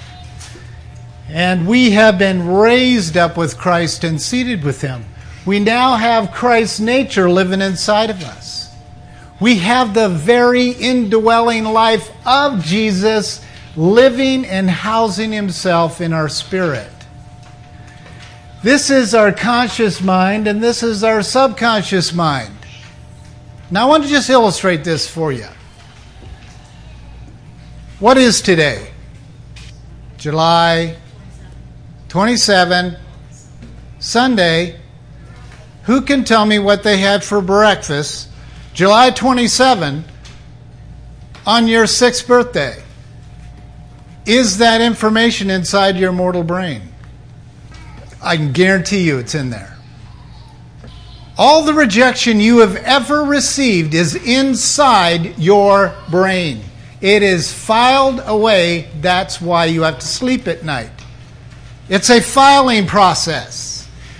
And 1.28 1.68
we 1.68 1.90
have 1.90 2.18
been 2.18 2.48
raised 2.48 3.18
up 3.18 3.36
with 3.36 3.58
Christ 3.58 4.02
and 4.02 4.20
seated 4.20 4.64
with 4.64 4.80
him 4.80 5.04
we 5.48 5.58
now 5.58 5.96
have 5.96 6.30
Christ's 6.30 6.78
nature 6.78 7.30
living 7.30 7.62
inside 7.62 8.10
of 8.10 8.22
us. 8.22 8.70
We 9.40 9.56
have 9.60 9.94
the 9.94 10.10
very 10.10 10.72
indwelling 10.72 11.64
life 11.64 12.10
of 12.26 12.62
Jesus 12.62 13.42
living 13.74 14.44
and 14.44 14.68
housing 14.68 15.32
himself 15.32 16.02
in 16.02 16.12
our 16.12 16.28
spirit. 16.28 16.90
This 18.62 18.90
is 18.90 19.14
our 19.14 19.32
conscious 19.32 20.02
mind, 20.02 20.46
and 20.48 20.62
this 20.62 20.82
is 20.82 21.02
our 21.02 21.22
subconscious 21.22 22.12
mind. 22.12 22.54
Now, 23.70 23.86
I 23.86 23.88
want 23.88 24.04
to 24.04 24.10
just 24.10 24.28
illustrate 24.28 24.84
this 24.84 25.08
for 25.08 25.32
you. 25.32 25.48
What 28.00 28.18
is 28.18 28.42
today? 28.42 28.90
July 30.18 30.98
27, 32.10 32.98
Sunday, 33.98 34.78
who 35.88 36.02
can 36.02 36.22
tell 36.22 36.44
me 36.44 36.58
what 36.58 36.82
they 36.82 36.98
had 36.98 37.24
for 37.24 37.40
breakfast 37.40 38.28
July 38.74 39.08
27 39.08 40.04
on 41.46 41.66
your 41.66 41.86
sixth 41.86 42.28
birthday? 42.28 42.82
Is 44.26 44.58
that 44.58 44.82
information 44.82 45.48
inside 45.48 45.96
your 45.96 46.12
mortal 46.12 46.44
brain? 46.44 46.82
I 48.22 48.36
can 48.36 48.52
guarantee 48.52 49.00
you 49.00 49.16
it's 49.16 49.34
in 49.34 49.48
there. 49.48 49.78
All 51.38 51.64
the 51.64 51.72
rejection 51.72 52.38
you 52.38 52.58
have 52.58 52.76
ever 52.76 53.24
received 53.24 53.94
is 53.94 54.14
inside 54.14 55.38
your 55.38 55.94
brain. 56.10 56.60
It 57.00 57.22
is 57.22 57.50
filed 57.50 58.20
away. 58.26 58.90
That's 59.00 59.40
why 59.40 59.64
you 59.64 59.84
have 59.84 60.00
to 60.00 60.06
sleep 60.06 60.48
at 60.48 60.66
night. 60.66 60.90
It's 61.88 62.10
a 62.10 62.20
filing 62.20 62.86
process. 62.86 63.77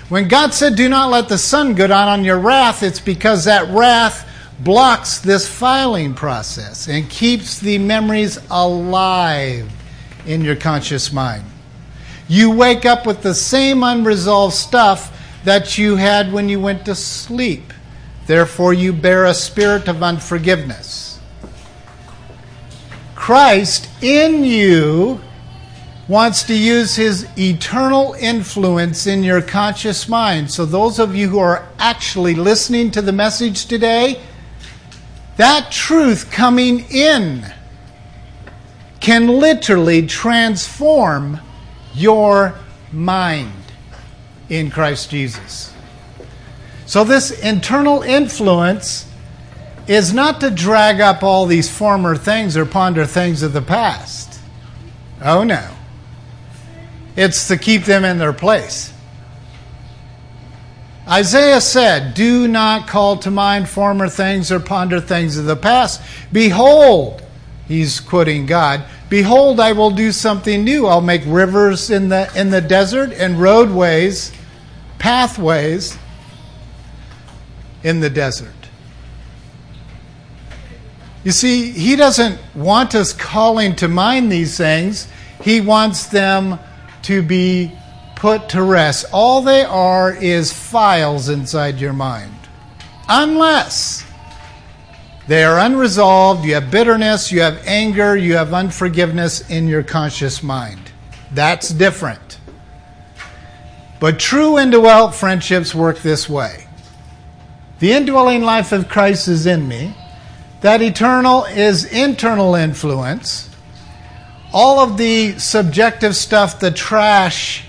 When 0.08 0.28
God 0.28 0.54
said, 0.54 0.74
Do 0.74 0.88
not 0.88 1.10
let 1.10 1.28
the 1.28 1.38
sun 1.38 1.74
go 1.74 1.86
down 1.86 2.08
on 2.08 2.24
your 2.24 2.38
wrath, 2.38 2.82
it's 2.82 3.00
because 3.00 3.44
that 3.44 3.68
wrath 3.68 4.26
blocks 4.60 5.20
this 5.20 5.46
filing 5.48 6.14
process 6.14 6.88
and 6.88 7.08
keeps 7.08 7.60
the 7.60 7.78
memories 7.78 8.38
alive 8.50 9.70
in 10.26 10.42
your 10.42 10.56
conscious 10.56 11.12
mind. 11.12 11.44
You 12.26 12.50
wake 12.50 12.84
up 12.84 13.06
with 13.06 13.22
the 13.22 13.34
same 13.34 13.82
unresolved 13.82 14.54
stuff 14.54 15.14
that 15.44 15.78
you 15.78 15.96
had 15.96 16.32
when 16.32 16.48
you 16.48 16.60
went 16.60 16.84
to 16.86 16.94
sleep. 16.94 17.72
Therefore, 18.26 18.74
you 18.74 18.92
bear 18.92 19.24
a 19.24 19.34
spirit 19.34 19.88
of 19.88 20.02
unforgiveness. 20.02 21.18
Christ 23.14 23.88
in 24.02 24.44
you 24.44 25.20
wants 26.08 26.42
to 26.44 26.54
use 26.54 26.96
his 26.96 27.28
eternal 27.38 28.14
influence 28.18 29.06
in 29.06 29.22
your 29.22 29.42
conscious 29.42 30.08
mind. 30.08 30.50
So, 30.50 30.64
those 30.64 30.98
of 30.98 31.14
you 31.14 31.28
who 31.28 31.38
are 31.38 31.68
actually 31.78 32.34
listening 32.34 32.90
to 32.92 33.02
the 33.02 33.12
message 33.12 33.66
today, 33.66 34.20
that 35.36 35.70
truth 35.70 36.30
coming 36.30 36.86
in 36.90 37.44
can 39.00 39.28
literally 39.28 40.06
transform 40.06 41.40
your 41.94 42.58
mind 42.90 43.52
in 44.48 44.70
Christ 44.70 45.10
Jesus. 45.10 45.72
So, 46.86 47.04
this 47.04 47.30
internal 47.42 48.00
influence 48.00 49.06
is 49.86 50.12
not 50.12 50.40
to 50.40 50.50
drag 50.50 51.00
up 51.00 51.22
all 51.22 51.46
these 51.46 51.70
former 51.70 52.16
things 52.16 52.56
or 52.56 52.64
ponder 52.64 53.06
things 53.06 53.42
of 53.42 53.52
the 53.52 53.62
past. 53.62 54.40
Oh 55.22 55.42
no. 55.42 55.77
It's 57.18 57.48
to 57.48 57.56
keep 57.56 57.82
them 57.82 58.04
in 58.04 58.18
their 58.18 58.32
place. 58.32 58.92
Isaiah 61.08 61.60
said, 61.60 62.14
Do 62.14 62.46
not 62.46 62.86
call 62.86 63.16
to 63.16 63.30
mind 63.32 63.68
former 63.68 64.08
things 64.08 64.52
or 64.52 64.60
ponder 64.60 65.00
things 65.00 65.36
of 65.36 65.46
the 65.46 65.56
past. 65.56 66.00
Behold, 66.30 67.20
he's 67.66 67.98
quoting 67.98 68.46
God, 68.46 68.84
Behold, 69.08 69.58
I 69.58 69.72
will 69.72 69.90
do 69.90 70.12
something 70.12 70.62
new. 70.62 70.86
I'll 70.86 71.00
make 71.00 71.22
rivers 71.26 71.90
in 71.90 72.08
the, 72.08 72.30
in 72.38 72.50
the 72.50 72.60
desert 72.60 73.10
and 73.10 73.40
roadways, 73.40 74.30
pathways 75.00 75.98
in 77.82 77.98
the 77.98 78.10
desert. 78.10 78.54
You 81.24 81.32
see, 81.32 81.72
he 81.72 81.96
doesn't 81.96 82.38
want 82.54 82.94
us 82.94 83.12
calling 83.12 83.74
to 83.76 83.88
mind 83.88 84.30
these 84.30 84.56
things, 84.56 85.08
he 85.42 85.60
wants 85.60 86.06
them 86.06 86.60
to 87.02 87.22
be 87.22 87.72
put 88.16 88.48
to 88.50 88.62
rest. 88.62 89.06
All 89.12 89.42
they 89.42 89.64
are 89.64 90.12
is 90.12 90.52
files 90.52 91.28
inside 91.28 91.80
your 91.80 91.92
mind. 91.92 92.34
Unless 93.08 94.04
they 95.28 95.44
are 95.44 95.58
unresolved, 95.58 96.44
you 96.44 96.54
have 96.54 96.70
bitterness, 96.70 97.30
you 97.30 97.40
have 97.40 97.64
anger, 97.66 98.16
you 98.16 98.34
have 98.36 98.52
unforgiveness 98.52 99.48
in 99.48 99.68
your 99.68 99.82
conscious 99.82 100.42
mind. 100.42 100.90
That's 101.32 101.68
different. 101.68 102.40
But 104.00 104.18
true 104.18 104.58
indwelt 104.58 105.14
friendships 105.14 105.74
work 105.74 105.98
this 105.98 106.28
way. 106.28 106.66
The 107.78 107.92
indwelling 107.92 108.42
life 108.42 108.72
of 108.72 108.88
Christ 108.88 109.28
is 109.28 109.46
in 109.46 109.68
me. 109.68 109.94
That 110.62 110.82
eternal 110.82 111.44
is 111.44 111.84
internal 111.84 112.54
influence 112.54 113.47
all 114.52 114.80
of 114.80 114.96
the 114.96 115.38
subjective 115.38 116.16
stuff, 116.16 116.60
the 116.60 116.70
trash 116.70 117.64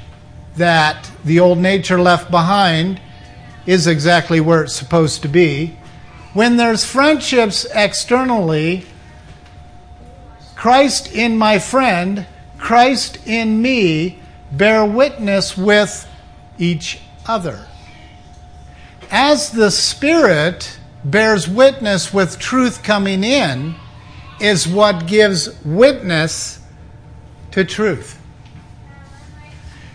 that 0.55 1.09
the 1.23 1.39
old 1.39 1.57
nature 1.57 1.99
left 1.99 2.31
behind, 2.31 3.01
is 3.65 3.87
exactly 3.87 4.39
where 4.39 4.63
it's 4.63 4.75
supposed 4.75 5.21
to 5.21 5.27
be. 5.27 5.77
When 6.33 6.57
there's 6.57 6.85
friendships 6.85 7.65
externally, 7.73 8.85
Christ 10.55 11.13
in 11.13 11.37
my 11.37 11.59
friend, 11.59 12.25
Christ 12.57 13.19
in 13.25 13.61
me, 13.61 14.19
bear 14.51 14.85
witness 14.85 15.57
with 15.57 16.07
each 16.57 16.99
other. 17.25 17.65
As 19.11 19.51
the 19.51 19.71
Spirit 19.71 20.77
bears 21.03 21.47
witness 21.47 22.13
with 22.13 22.39
truth 22.39 22.83
coming 22.83 23.23
in, 23.23 23.75
is 24.39 24.67
what 24.67 25.07
gives 25.07 25.49
witness 25.63 26.58
to 27.51 27.63
truth. 27.65 28.19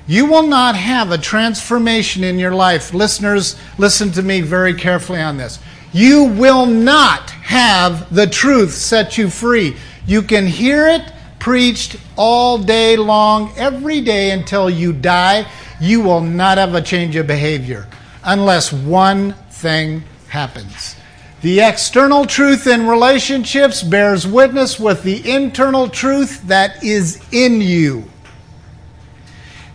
You 0.06 0.26
will 0.26 0.46
not 0.46 0.76
have 0.76 1.11
a 1.11 1.18
transformation 1.18 2.25
in 2.25 2.38
your 2.38 2.54
life. 2.54 2.92
Listeners, 2.92 3.56
listen 3.78 4.12
to 4.12 4.23
me 4.23 4.42
very 4.42 4.75
carefully 4.75 5.20
on 5.20 5.38
this. 5.38 5.58
You 5.92 6.25
will 6.25 6.66
not 6.66 7.30
have 7.30 8.14
the 8.14 8.26
truth 8.26 8.73
set 8.73 9.17
you 9.17 9.30
free. 9.30 9.76
You 10.06 10.23
can 10.23 10.47
hear 10.47 10.88
it 10.88 11.10
preached 11.38 11.97
all 12.17 12.58
day 12.58 12.97
long, 12.97 13.52
every 13.56 14.00
day 14.00 14.30
until 14.30 14.69
you 14.69 14.93
die. 14.93 15.47
You 15.80 16.02
will 16.02 16.21
not 16.21 16.58
have 16.58 16.75
a 16.75 16.82
change 16.82 17.17
of 17.17 17.26
behavior 17.26 17.86
unless 18.25 18.73
one 18.73 19.34
thing 19.50 20.02
happens. 20.28 20.97
The 21.45 21.61
external 21.61 22.25
truth 22.25 22.67
in 22.67 22.87
relationships 22.87 23.83
bears 23.83 24.26
witness 24.26 24.80
with 24.80 25.02
the 25.02 25.30
internal 25.30 25.91
truth 25.91 26.41
that 26.45 26.83
is 26.83 27.23
in 27.33 27.61
you. 27.61 28.04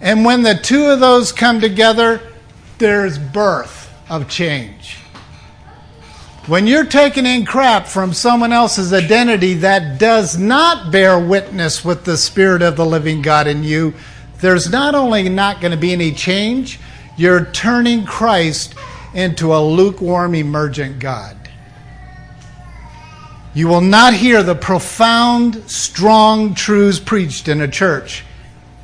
And 0.01 0.25
when 0.25 0.41
the 0.41 0.55
two 0.55 0.87
of 0.87 0.99
those 0.99 1.31
come 1.31 1.61
together, 1.61 2.23
there's 2.79 3.19
birth 3.19 3.93
of 4.09 4.27
change. 4.27 4.97
When 6.47 6.65
you're 6.65 6.87
taking 6.87 7.27
in 7.27 7.45
crap 7.45 7.85
from 7.85 8.13
someone 8.13 8.51
else's 8.51 8.91
identity 8.91 9.53
that 9.53 9.99
does 9.99 10.39
not 10.39 10.91
bear 10.91 11.19
witness 11.19 11.85
with 11.85 12.03
the 12.03 12.17
Spirit 12.17 12.63
of 12.63 12.77
the 12.77 12.85
living 12.87 13.21
God 13.21 13.45
in 13.45 13.63
you, 13.63 13.93
there's 14.41 14.71
not 14.71 14.95
only 14.95 15.29
not 15.29 15.61
going 15.61 15.69
to 15.69 15.77
be 15.77 15.93
any 15.93 16.13
change, 16.13 16.79
you're 17.15 17.45
turning 17.45 18.05
Christ 18.05 18.73
into 19.13 19.53
a 19.53 19.61
lukewarm, 19.61 20.33
emergent 20.33 20.97
God. 20.97 21.38
You 23.53 23.67
will 23.67 23.81
not 23.81 24.13
hear 24.13 24.43
the 24.43 24.55
profound, 24.55 25.69
strong 25.69 26.53
truths 26.53 26.99
preached 26.99 27.47
in 27.47 27.61
a 27.61 27.67
church 27.67 28.23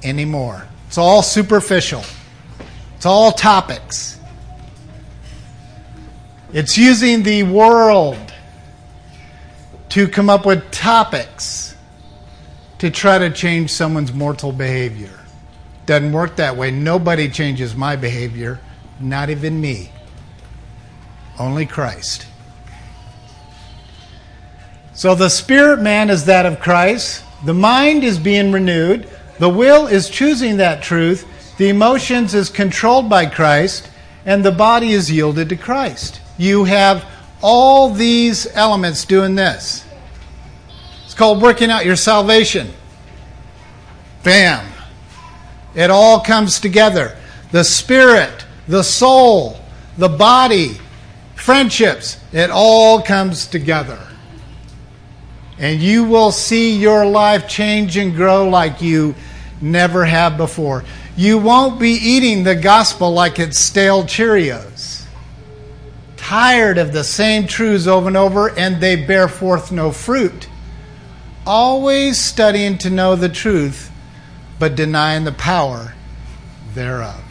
anymore. 0.04 0.68
It's 0.88 0.98
all 0.98 1.22
superficial, 1.22 2.04
it's 2.96 3.06
all 3.06 3.32
topics. 3.32 4.20
It's 6.54 6.78
using 6.78 7.24
the 7.24 7.44
world 7.44 8.34
to 9.90 10.08
come 10.08 10.30
up 10.30 10.46
with 10.46 10.72
topics 10.72 11.76
to 12.80 12.90
try 12.90 13.18
to 13.18 13.30
change 13.30 13.72
someone's 13.72 14.14
mortal 14.14 14.52
behavior. 14.52 15.20
Doesn't 15.86 16.12
work 16.12 16.38
that 16.38 16.56
way. 16.56 16.72
Nobody 16.72 17.30
changes 17.30 17.76
my 17.76 17.96
behavior, 17.96 18.60
not 19.00 19.30
even 19.30 19.60
me. 19.60 19.92
Only 21.38 21.66
Christ. 21.66 22.26
So 24.96 25.14
the 25.14 25.30
spirit 25.30 25.82
man 25.82 26.10
is 26.10 26.24
that 26.26 26.46
of 26.46 26.62
Christ. 26.62 27.22
The 27.44 27.54
mind 27.54 28.06
is 28.06 28.18
being 28.18 28.54
renewed. 28.54 29.10
The 29.40 29.50
will 29.50 29.88
is 29.88 30.10
choosing 30.10 30.58
that 30.58 30.82
truth. 30.82 31.28
The 31.58 31.68
emotions 31.68 32.34
is 32.34 32.50
controlled 32.50 33.10
by 33.10 33.26
Christ. 33.26 33.90
And 34.26 34.44
the 34.44 34.54
body 34.54 34.94
is 34.94 35.12
yielded 35.12 35.50
to 35.50 35.58
Christ. 35.58 36.22
You 36.38 36.64
have 36.64 37.06
all 37.42 37.90
these 37.94 38.48
elements 38.56 39.04
doing 39.04 39.36
this. 39.36 39.86
It's 41.04 41.14
called 41.14 41.42
working 41.42 41.70
out 41.70 41.86
your 41.86 41.98
salvation. 41.98 42.72
Bam. 44.24 44.66
It 45.76 45.92
all 45.92 46.22
comes 46.22 46.58
together. 46.62 47.18
The 47.52 47.66
spirit, 47.66 48.46
the 48.66 48.84
soul, 48.84 49.60
the 49.98 50.10
body, 50.10 50.80
friendships, 51.36 52.18
it 52.32 52.50
all 52.50 53.02
comes 53.02 53.46
together 53.46 54.00
and 55.58 55.82
you 55.82 56.04
will 56.04 56.32
see 56.32 56.78
your 56.78 57.06
life 57.06 57.48
change 57.48 57.98
and 57.98 58.16
grow 58.16 58.50
like 58.50 58.82
you 58.82 59.16
never 59.62 60.06
have 60.06 60.38
before. 60.38 60.84
You 61.16 61.38
won't 61.38 61.80
be 61.80 61.92
eating 61.92 62.44
the 62.44 62.56
gospel 62.56 63.12
like 63.12 63.40
it's 63.40 63.58
stale 63.58 64.04
Cheerios. 64.04 65.06
Tired 66.18 66.78
of 66.78 66.92
the 66.92 67.04
same 67.04 67.48
truths 67.48 67.88
over 67.88 68.08
and 68.08 68.18
over, 68.18 68.50
and 68.58 68.82
they 68.82 68.96
bear 68.96 69.28
forth 69.28 69.72
no 69.72 69.92
fruit. 69.92 70.50
Always 71.46 72.20
studying 72.20 72.78
to 72.80 72.90
know 72.90 73.16
the 73.16 73.30
truth, 73.30 73.92
but 74.60 74.76
denying 74.76 75.24
the 75.24 75.32
power 75.32 75.94
thereof. 76.74 77.25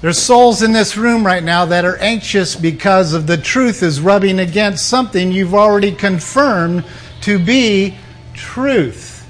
There's 0.00 0.18
souls 0.18 0.62
in 0.62 0.72
this 0.72 0.96
room 0.96 1.26
right 1.26 1.42
now 1.42 1.66
that 1.66 1.84
are 1.84 1.98
anxious 1.98 2.56
because 2.56 3.12
of 3.12 3.26
the 3.26 3.36
truth 3.36 3.82
is 3.82 4.00
rubbing 4.00 4.38
against 4.38 4.88
something 4.88 5.30
you've 5.30 5.54
already 5.54 5.92
confirmed 5.92 6.84
to 7.22 7.38
be 7.38 7.96
truth. 8.32 9.26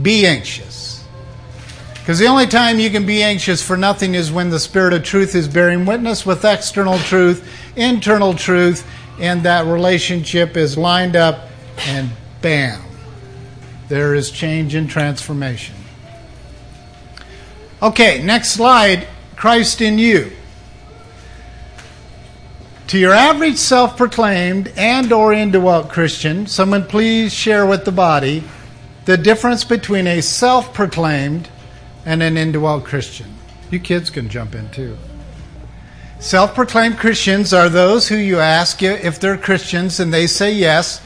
Be 0.00 0.26
anxious. 0.26 1.04
Because 1.94 2.18
the 2.18 2.26
only 2.26 2.46
time 2.46 2.80
you 2.80 2.90
can 2.90 3.04
be 3.04 3.22
anxious 3.22 3.62
for 3.62 3.76
nothing 3.76 4.14
is 4.14 4.32
when 4.32 4.48
the 4.48 4.58
Spirit 4.58 4.94
of 4.94 5.04
truth 5.04 5.34
is 5.34 5.46
bearing 5.46 5.84
witness 5.84 6.24
with 6.24 6.44
external 6.44 6.98
truth, 6.98 7.46
internal 7.76 8.32
truth, 8.34 8.86
and 9.20 9.42
that 9.42 9.66
relationship 9.66 10.56
is 10.56 10.78
lined 10.78 11.14
up, 11.14 11.48
and 11.86 12.10
bam, 12.40 12.82
there 13.88 14.14
is 14.14 14.30
change 14.30 14.74
and 14.74 14.88
transformation. 14.88 15.76
Okay, 17.82 18.22
next 18.22 18.50
slide 18.50 19.06
Christ 19.42 19.80
in 19.80 19.98
you. 19.98 20.30
To 22.86 22.96
your 22.96 23.12
average 23.12 23.56
self-proclaimed 23.56 24.72
and 24.76 25.12
or 25.12 25.32
indwelt 25.32 25.88
Christian, 25.88 26.46
someone 26.46 26.86
please 26.86 27.34
share 27.34 27.66
with 27.66 27.84
the 27.84 27.90
body 27.90 28.44
the 29.04 29.16
difference 29.16 29.64
between 29.64 30.06
a 30.06 30.20
self 30.20 30.72
proclaimed 30.72 31.48
and 32.06 32.22
an 32.22 32.36
indwelt 32.36 32.84
Christian. 32.84 33.34
You 33.68 33.80
kids 33.80 34.10
can 34.10 34.28
jump 34.28 34.54
in 34.54 34.70
too. 34.70 34.96
Self 36.20 36.54
proclaimed 36.54 36.98
Christians 36.98 37.52
are 37.52 37.68
those 37.68 38.06
who 38.06 38.16
you 38.16 38.38
ask 38.38 38.80
if 38.80 39.18
they're 39.18 39.36
Christians 39.36 39.98
and 39.98 40.14
they 40.14 40.28
say 40.28 40.52
yes, 40.52 41.00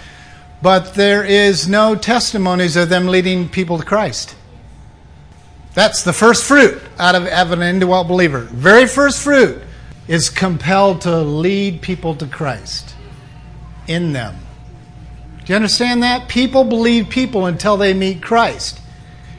but 0.61 0.93
there 0.93 1.25
is 1.25 1.69
no 1.69 1.95
testimonies 1.95 2.77
of 2.77 2.91
them 2.91 3.07
leading 3.07 3.49
people 3.49 3.79
to 3.79 3.85
Christ. 3.87 4.37
That's 5.77 6.05
the 6.05 6.15
first 6.15 6.45
fruit 6.45 6.81
out 6.99 7.15
of, 7.15 7.53
an 7.53 7.61
indwelt 7.61 8.09
believer. 8.09 8.41
Very 8.41 8.87
first 8.87 9.23
fruit 9.23 9.63
is 10.09 10.31
compelled 10.31 11.03
to 11.03 11.19
lead 11.19 11.83
people 11.83 12.15
to 12.15 12.27
Christ 12.27 12.95
in 13.87 14.15
them. 14.15 14.39
Do 15.45 15.53
you 15.53 15.55
understand 15.55 16.03
that? 16.03 16.31
People 16.31 16.65
believe 16.65 17.11
people 17.11 17.45
until 17.45 17.77
they 17.77 17.93
meet 17.93 18.23
Christ. 18.23 18.81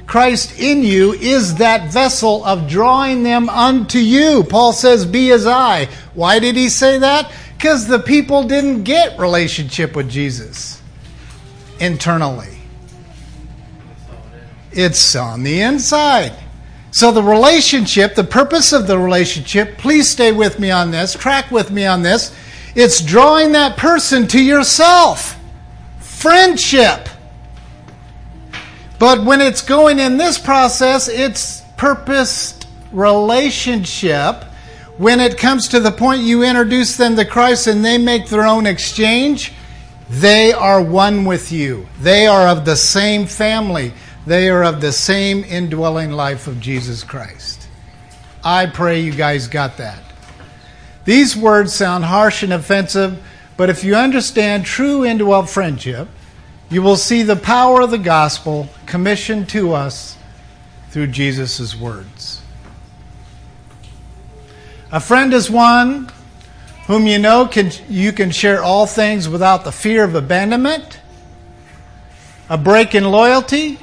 Christ 0.06 0.60
in 0.60 0.84
you 0.84 1.14
is 1.14 1.56
that 1.56 1.92
vessel 1.92 2.46
of 2.46 2.70
drawing 2.70 3.24
them 3.24 3.50
unto 3.50 3.98
you. 3.98 4.44
Paul 4.44 4.74
says, 4.74 5.08
Be 5.08 5.32
as 5.32 5.48
I. 5.48 5.90
Why 6.14 6.38
did 6.38 6.56
he 6.56 6.70
say 6.70 7.00
that? 7.00 7.32
Because 7.58 7.88
the 7.88 7.98
people 7.98 8.44
didn't 8.44 8.84
get 8.84 9.18
relationship 9.18 9.96
with 9.96 10.08
Jesus 10.08 10.84
internally. 11.80 12.57
It's 14.78 15.16
on 15.16 15.42
the 15.42 15.62
inside. 15.62 16.34
So, 16.92 17.12
the 17.12 17.24
relationship, 17.24 18.16
the 18.16 18.24
purpose 18.24 18.72
of 18.74 18.86
the 18.86 18.98
relationship, 18.98 19.78
please 19.78 20.08
stay 20.08 20.32
with 20.32 20.60
me 20.60 20.72
on 20.72 20.92
this, 20.92 21.14
track 21.14 21.52
with 21.52 21.72
me 21.72 21.86
on 21.86 22.04
this. 22.04 22.36
It's 22.76 23.02
drawing 23.02 23.54
that 23.54 23.76
person 23.76 24.28
to 24.28 24.42
yourself 24.42 25.38
friendship. 26.00 27.10
But 29.00 29.24
when 29.24 29.42
it's 29.42 29.62
going 29.62 30.00
in 30.00 30.18
this 30.18 30.38
process, 30.38 31.08
it's 31.08 31.62
purposed 31.78 32.68
relationship. 32.92 34.44
When 34.98 35.20
it 35.20 35.38
comes 35.38 35.68
to 35.70 35.80
the 35.80 35.92
point 35.92 36.22
you 36.22 36.44
introduce 36.44 36.98
them 36.98 37.16
to 37.16 37.26
Christ 37.26 37.68
and 37.68 37.84
they 37.84 37.98
make 37.98 38.30
their 38.30 38.46
own 38.46 38.66
exchange, 38.66 39.54
they 40.10 40.54
are 40.54 40.82
one 40.82 41.26
with 41.26 41.52
you. 41.52 41.88
They 42.00 42.28
are 42.28 42.48
of 42.48 42.66
the 42.66 42.76
same 42.76 43.26
family. 43.26 43.94
They 44.28 44.50
are 44.50 44.64
of 44.64 44.82
the 44.82 44.92
same 44.92 45.44
indwelling 45.44 46.12
life 46.12 46.46
of 46.46 46.60
Jesus 46.60 47.04
Christ. 47.04 47.68
I 48.44 48.68
pray 48.68 49.00
you 49.00 49.12
guys 49.12 49.48
got 49.48 49.78
that. 49.78 50.04
These 51.06 51.36
words 51.36 51.74
sound 51.74 52.06
harsh 52.06 52.44
and 52.44 52.54
offensive 52.54 53.20
but 53.58 53.72
if 53.72 53.84
you 53.84 53.96
understand 53.96 54.66
true 54.66 55.04
indwelt 55.04 55.50
friendship, 55.50 56.08
you 56.70 56.84
will 56.84 56.96
see 56.96 57.24
the 57.24 57.36
power 57.36 57.82
of 57.82 57.90
the 57.90 57.98
gospel 57.98 58.70
commissioned 58.86 59.50
to 59.50 59.74
us 59.74 60.16
through 60.92 61.08
Jesus' 61.08 61.76
words. 61.76 62.42
A 64.92 65.00
friend 65.00 65.34
is 65.34 65.50
one 65.50 66.10
whom 66.86 67.08
you 67.08 67.18
know 67.18 67.48
can, 67.48 67.72
you 67.90 68.14
can 68.14 68.32
share 68.32 68.64
all 68.64 68.86
things 68.86 69.28
without 69.28 69.64
the 69.66 69.72
fear 69.72 70.04
of 70.04 70.16
abandonment, 70.16 71.00
a 72.50 72.58
break 72.58 72.96
in 72.96 73.04
loyalty, 73.06 73.80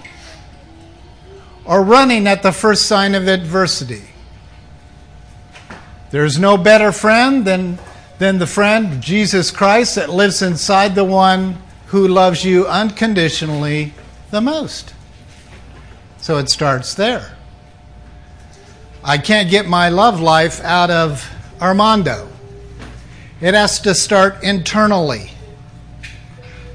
or 1.65 1.83
running 1.83 2.27
at 2.27 2.43
the 2.43 2.53
first 2.53 2.87
sign 2.87 3.15
of 3.15 3.29
adversity. 3.29 4.03
There's 6.11 6.39
no 6.39 6.57
better 6.57 6.93
friend 6.93 7.45
than 7.45 7.79
than 8.19 8.39
the 8.39 8.47
friend, 8.47 9.03
Jesus 9.03 9.51
Christ, 9.51 9.97
that 9.97 10.09
lives 10.09 10.43
inside 10.43 10.95
the 10.95 11.05
one 11.05 11.59
who 11.87 12.07
loves 12.07 12.45
you 12.45 12.67
unconditionally 12.67 13.93
the 14.31 14.41
most. 14.41 14.95
So 16.19 16.39
it 16.39 16.49
starts 16.49 16.95
there. 16.95 17.37
I 19.03 19.19
can't 19.19 19.51
get 19.51 19.67
my 19.67 19.91
love 19.91 20.21
life 20.21 20.61
out 20.63 20.91
of 20.91 21.29
Armando. 21.61 22.29
It 23.41 23.55
has 23.55 23.81
to 23.81 23.95
start 23.95 24.43
internally. 24.43 25.31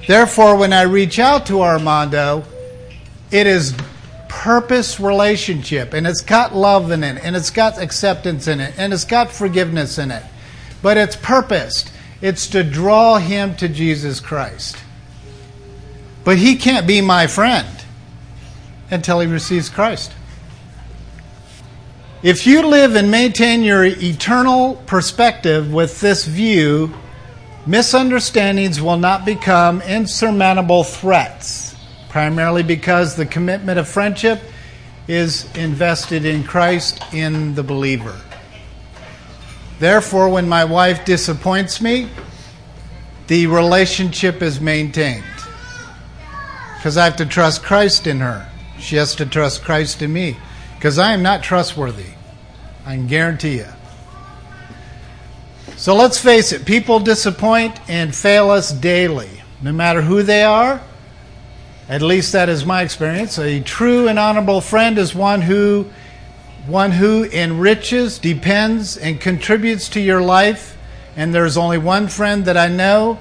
Therefore, 0.07 0.55
when 0.55 0.73
I 0.73 0.83
reach 0.83 1.17
out 1.17 1.45
to 1.47 1.61
Armando, 1.61 2.43
it 3.31 3.47
is 3.47 3.75
purpose 4.29 4.99
relationship 4.99 5.93
and 5.93 6.07
it's 6.07 6.21
got 6.21 6.55
love 6.55 6.91
in 6.91 7.03
it 7.03 7.21
and 7.23 7.35
it's 7.35 7.49
got 7.49 7.81
acceptance 7.81 8.47
in 8.47 8.61
it 8.61 8.73
and 8.77 8.93
it's 8.93 9.03
got 9.03 9.31
forgiveness 9.31 9.97
in 9.97 10.11
it 10.11 10.23
but 10.81 10.97
it's 10.97 11.15
purposed. 11.15 11.91
It's 12.21 12.47
to 12.47 12.63
draw 12.63 13.17
him 13.17 13.55
to 13.57 13.69
Jesus 13.69 14.19
Christ. 14.19 14.77
But 16.23 16.37
he 16.37 16.57
can't 16.57 16.87
be 16.87 17.01
my 17.01 17.27
friend 17.27 17.67
until 18.91 19.19
he 19.19 19.27
receives 19.27 19.69
Christ. 19.69 20.11
If 22.21 22.45
you 22.45 22.67
live 22.67 22.95
and 22.95 23.09
maintain 23.09 23.63
your 23.63 23.85
eternal 23.85 24.75
perspective 24.85 25.71
with 25.71 26.01
this 26.01 26.25
view, 26.25 26.93
misunderstandings 27.65 28.81
will 28.81 28.97
not 28.97 29.23
become 29.23 29.81
insurmountable 29.81 30.83
threats, 30.83 31.68
primarily 32.09 32.63
because 32.63 33.15
the 33.15 33.25
commitment 33.25 33.79
of 33.79 33.87
friendship 33.87 34.41
is 35.07 35.51
invested 35.55 36.25
in 36.25 36.43
Christ 36.43 37.01
in 37.13 37.55
the 37.55 37.63
believer. 37.63 38.19
Therefore, 39.79 40.29
when 40.29 40.49
my 40.49 40.65
wife 40.65 41.05
disappoints 41.05 41.81
me, 41.81 42.09
the 43.27 43.47
relationship 43.47 44.41
is 44.41 44.59
maintained. 44.59 45.23
Because 46.75 46.97
I 46.97 47.05
have 47.05 47.15
to 47.17 47.25
trust 47.25 47.63
Christ 47.63 48.07
in 48.07 48.19
her. 48.19 48.49
She 48.79 48.95
has 48.97 49.15
to 49.15 49.25
trust 49.25 49.63
Christ 49.63 50.01
in 50.01 50.11
me. 50.11 50.37
Because 50.75 50.97
I 50.97 51.13
am 51.13 51.21
not 51.23 51.43
trustworthy. 51.43 52.11
I 52.85 52.95
can 52.95 53.07
guarantee 53.07 53.57
you. 53.57 53.67
So 55.75 55.95
let's 55.95 56.17
face 56.17 56.51
it 56.51 56.65
people 56.65 56.99
disappoint 56.99 57.79
and 57.89 58.13
fail 58.13 58.49
us 58.49 58.71
daily, 58.71 59.29
no 59.61 59.71
matter 59.71 60.01
who 60.01 60.23
they 60.23 60.43
are. 60.43 60.81
At 61.89 62.03
least 62.03 62.33
that 62.33 62.49
is 62.49 62.65
my 62.65 62.83
experience. 62.83 63.39
A 63.39 63.61
true 63.61 64.07
and 64.07 64.19
honorable 64.19 64.61
friend 64.61 64.99
is 64.99 65.15
one 65.15 65.41
who 65.41 65.87
one 66.67 66.91
who 66.91 67.23
enriches, 67.23 68.19
depends, 68.19 68.95
and 68.95 69.19
contributes 69.19 69.89
to 69.89 69.99
your 69.99 70.21
life. 70.21 70.77
And 71.15 71.33
there's 71.33 71.57
only 71.57 71.79
one 71.79 72.07
friend 72.07 72.45
that 72.45 72.57
I 72.57 72.67
know 72.67 73.17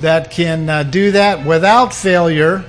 that 0.00 0.30
can 0.30 0.68
uh, 0.68 0.82
do 0.82 1.12
that 1.12 1.46
without 1.46 1.94
failure, 1.94 2.62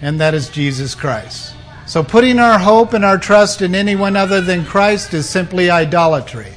and 0.00 0.20
that 0.20 0.34
is 0.34 0.48
Jesus 0.48 0.96
Christ. 0.96 1.54
So 1.86 2.02
putting 2.02 2.40
our 2.40 2.58
hope 2.58 2.94
and 2.94 3.04
our 3.04 3.18
trust 3.18 3.62
in 3.62 3.76
anyone 3.76 4.16
other 4.16 4.40
than 4.40 4.64
Christ 4.64 5.14
is 5.14 5.28
simply 5.28 5.70
idolatry. 5.70 6.52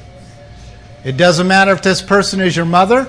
It 1.04 1.16
doesn't 1.16 1.46
matter 1.46 1.70
if 1.70 1.82
this 1.82 2.02
person 2.02 2.40
is 2.40 2.56
your 2.56 2.66
mother, 2.66 3.08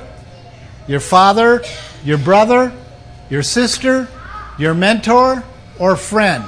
your 0.88 1.00
father, 1.00 1.64
your 2.04 2.20
brother, 2.20 2.72
your 3.30 3.42
sister, 3.42 4.08
your 4.60 4.74
mentor, 4.74 5.44
or 5.80 5.96
friend. 5.96 6.46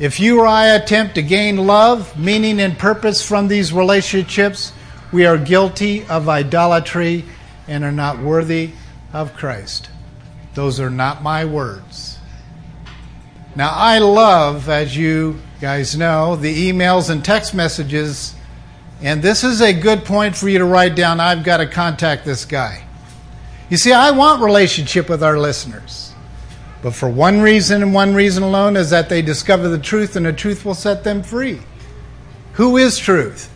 If 0.00 0.18
you 0.18 0.40
or 0.40 0.46
I 0.46 0.68
attempt 0.68 1.14
to 1.14 1.22
gain 1.22 1.56
love, 1.56 2.18
meaning, 2.18 2.58
and 2.58 2.76
purpose 2.76 3.24
from 3.24 3.46
these 3.46 3.72
relationships, 3.72 4.72
we 5.12 5.26
are 5.26 5.38
guilty 5.38 6.04
of 6.06 6.28
idolatry 6.28 7.24
and 7.68 7.84
are 7.84 7.92
not 7.92 8.18
worthy 8.18 8.70
of 9.12 9.34
Christ. 9.34 9.90
Those 10.54 10.80
are 10.80 10.90
not 10.90 11.22
my 11.22 11.44
words. 11.44 12.18
Now, 13.54 13.70
I 13.72 13.98
love, 13.98 14.68
as 14.68 14.96
you 14.96 15.38
guys 15.60 15.96
know, 15.96 16.34
the 16.34 16.72
emails 16.72 17.10
and 17.10 17.24
text 17.24 17.54
messages, 17.54 18.34
and 19.00 19.22
this 19.22 19.44
is 19.44 19.60
a 19.60 19.72
good 19.72 20.04
point 20.04 20.36
for 20.36 20.48
you 20.48 20.58
to 20.58 20.64
write 20.64 20.96
down. 20.96 21.20
I've 21.20 21.44
got 21.44 21.58
to 21.58 21.66
contact 21.66 22.24
this 22.24 22.44
guy. 22.44 22.82
You 23.68 23.76
see, 23.76 23.92
I 23.92 24.10
want 24.10 24.42
relationship 24.42 25.08
with 25.08 25.22
our 25.22 25.38
listeners. 25.38 26.13
But 26.84 26.94
for 26.94 27.08
one 27.08 27.40
reason 27.40 27.80
and 27.80 27.94
one 27.94 28.14
reason 28.14 28.42
alone 28.42 28.76
is 28.76 28.90
that 28.90 29.08
they 29.08 29.22
discover 29.22 29.68
the 29.68 29.78
truth 29.78 30.16
and 30.16 30.26
the 30.26 30.34
truth 30.34 30.66
will 30.66 30.74
set 30.74 31.02
them 31.02 31.22
free. 31.22 31.60
Who 32.52 32.76
is 32.76 32.98
truth? 32.98 33.50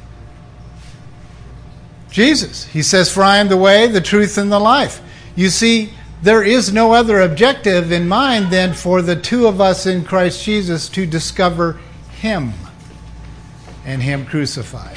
Jesus. 2.10 2.64
He 2.64 2.82
says, 2.82 3.12
For 3.12 3.22
I 3.22 3.36
am 3.36 3.48
the 3.48 3.56
way, 3.58 3.86
the 3.86 4.00
truth, 4.00 4.38
and 4.38 4.50
the 4.50 4.58
life. 4.58 5.02
You 5.36 5.50
see, 5.50 5.92
there 6.22 6.42
is 6.42 6.72
no 6.72 6.94
other 6.94 7.20
objective 7.20 7.92
in 7.92 8.08
mind 8.08 8.50
than 8.50 8.72
for 8.72 9.02
the 9.02 9.14
two 9.14 9.46
of 9.46 9.60
us 9.60 9.84
in 9.84 10.06
Christ 10.06 10.42
Jesus 10.42 10.88
to 10.88 11.04
discover 11.04 11.78
Him 12.12 12.54
and 13.84 14.02
Him 14.02 14.24
crucified. 14.24 14.96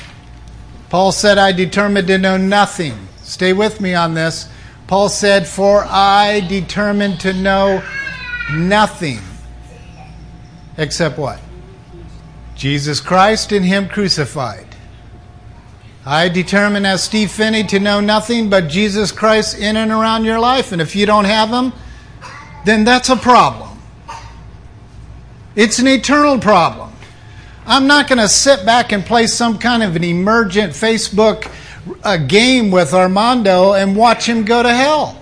Paul 0.87 1.11
said, 1.11 1.37
I 1.37 1.51
determined 1.51 2.07
to 2.07 2.17
know 2.17 2.37
nothing. 2.37 3.09
Stay 3.23 3.51
with 3.51 3.81
me 3.81 3.93
on 3.93 4.13
this. 4.13 4.47
Paul 4.87 5.09
said, 5.09 5.49
For 5.49 5.83
I 5.83 6.39
determined 6.39 7.19
to 7.19 7.33
know 7.33 7.83
nothing 8.53 9.19
except 10.77 11.17
what? 11.17 11.39
Jesus 12.55 12.99
Christ 12.99 13.51
and 13.51 13.65
Him 13.65 13.87
crucified. 13.89 14.67
I 16.05 16.29
determine 16.29 16.85
as 16.85 17.03
Steve 17.03 17.31
Phinney 17.31 17.63
to 17.65 17.79
know 17.79 17.99
nothing 17.99 18.49
but 18.49 18.67
Jesus 18.67 19.11
Christ 19.11 19.59
in 19.59 19.77
and 19.77 19.91
around 19.91 20.25
your 20.25 20.39
life. 20.39 20.71
And 20.71 20.81
if 20.81 20.95
you 20.95 21.05
don't 21.05 21.25
have 21.25 21.49
Him, 21.49 21.73
then 22.65 22.83
that's 22.83 23.09
a 23.09 23.15
problem. 23.15 23.79
It's 25.55 25.79
an 25.79 25.87
eternal 25.87 26.39
problem. 26.39 26.91
I'm 27.65 27.85
not 27.85 28.07
going 28.07 28.19
to 28.19 28.27
sit 28.27 28.65
back 28.65 28.91
and 28.91 29.05
play 29.05 29.27
some 29.27 29.59
kind 29.59 29.83
of 29.83 29.95
an 29.95 30.03
emergent 30.03 30.73
Facebook 30.73 31.51
uh, 32.03 32.17
game 32.17 32.71
with 32.71 32.93
Armando 32.93 33.73
and 33.73 33.95
watch 33.95 34.25
him 34.25 34.45
go 34.45 34.63
to 34.63 34.73
hell. 34.73 35.20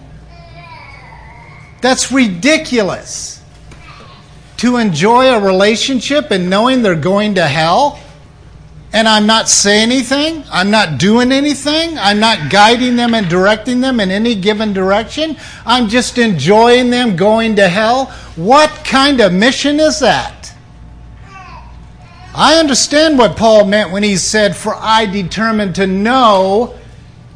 That's 1.81 2.11
ridiculous. 2.11 3.41
To 4.57 4.77
enjoy 4.77 5.27
a 5.27 5.39
relationship 5.39 6.31
and 6.31 6.49
knowing 6.49 6.81
they're 6.81 6.95
going 6.95 7.35
to 7.35 7.47
hell, 7.47 7.99
and 8.91 9.07
I'm 9.07 9.27
not 9.27 9.47
saying 9.47 9.91
anything, 9.91 10.43
I'm 10.51 10.71
not 10.71 10.97
doing 10.97 11.31
anything, 11.31 11.97
I'm 11.97 12.19
not 12.19 12.49
guiding 12.49 12.95
them 12.95 13.13
and 13.13 13.29
directing 13.29 13.81
them 13.81 13.99
in 13.99 14.09
any 14.11 14.35
given 14.35 14.73
direction, 14.73 15.37
I'm 15.65 15.87
just 15.87 16.17
enjoying 16.17 16.89
them 16.89 17.15
going 17.15 17.55
to 17.57 17.69
hell. 17.69 18.05
What 18.35 18.69
kind 18.83 19.21
of 19.21 19.31
mission 19.31 19.79
is 19.79 19.99
that? 19.99 20.53
I 22.33 22.55
understand 22.59 23.17
what 23.17 23.37
Paul 23.37 23.65
meant 23.65 23.91
when 23.91 24.03
he 24.03 24.17
said, 24.17 24.55
For 24.55 24.75
I 24.75 25.05
determined 25.05 25.75
to 25.75 25.87
know 25.87 26.75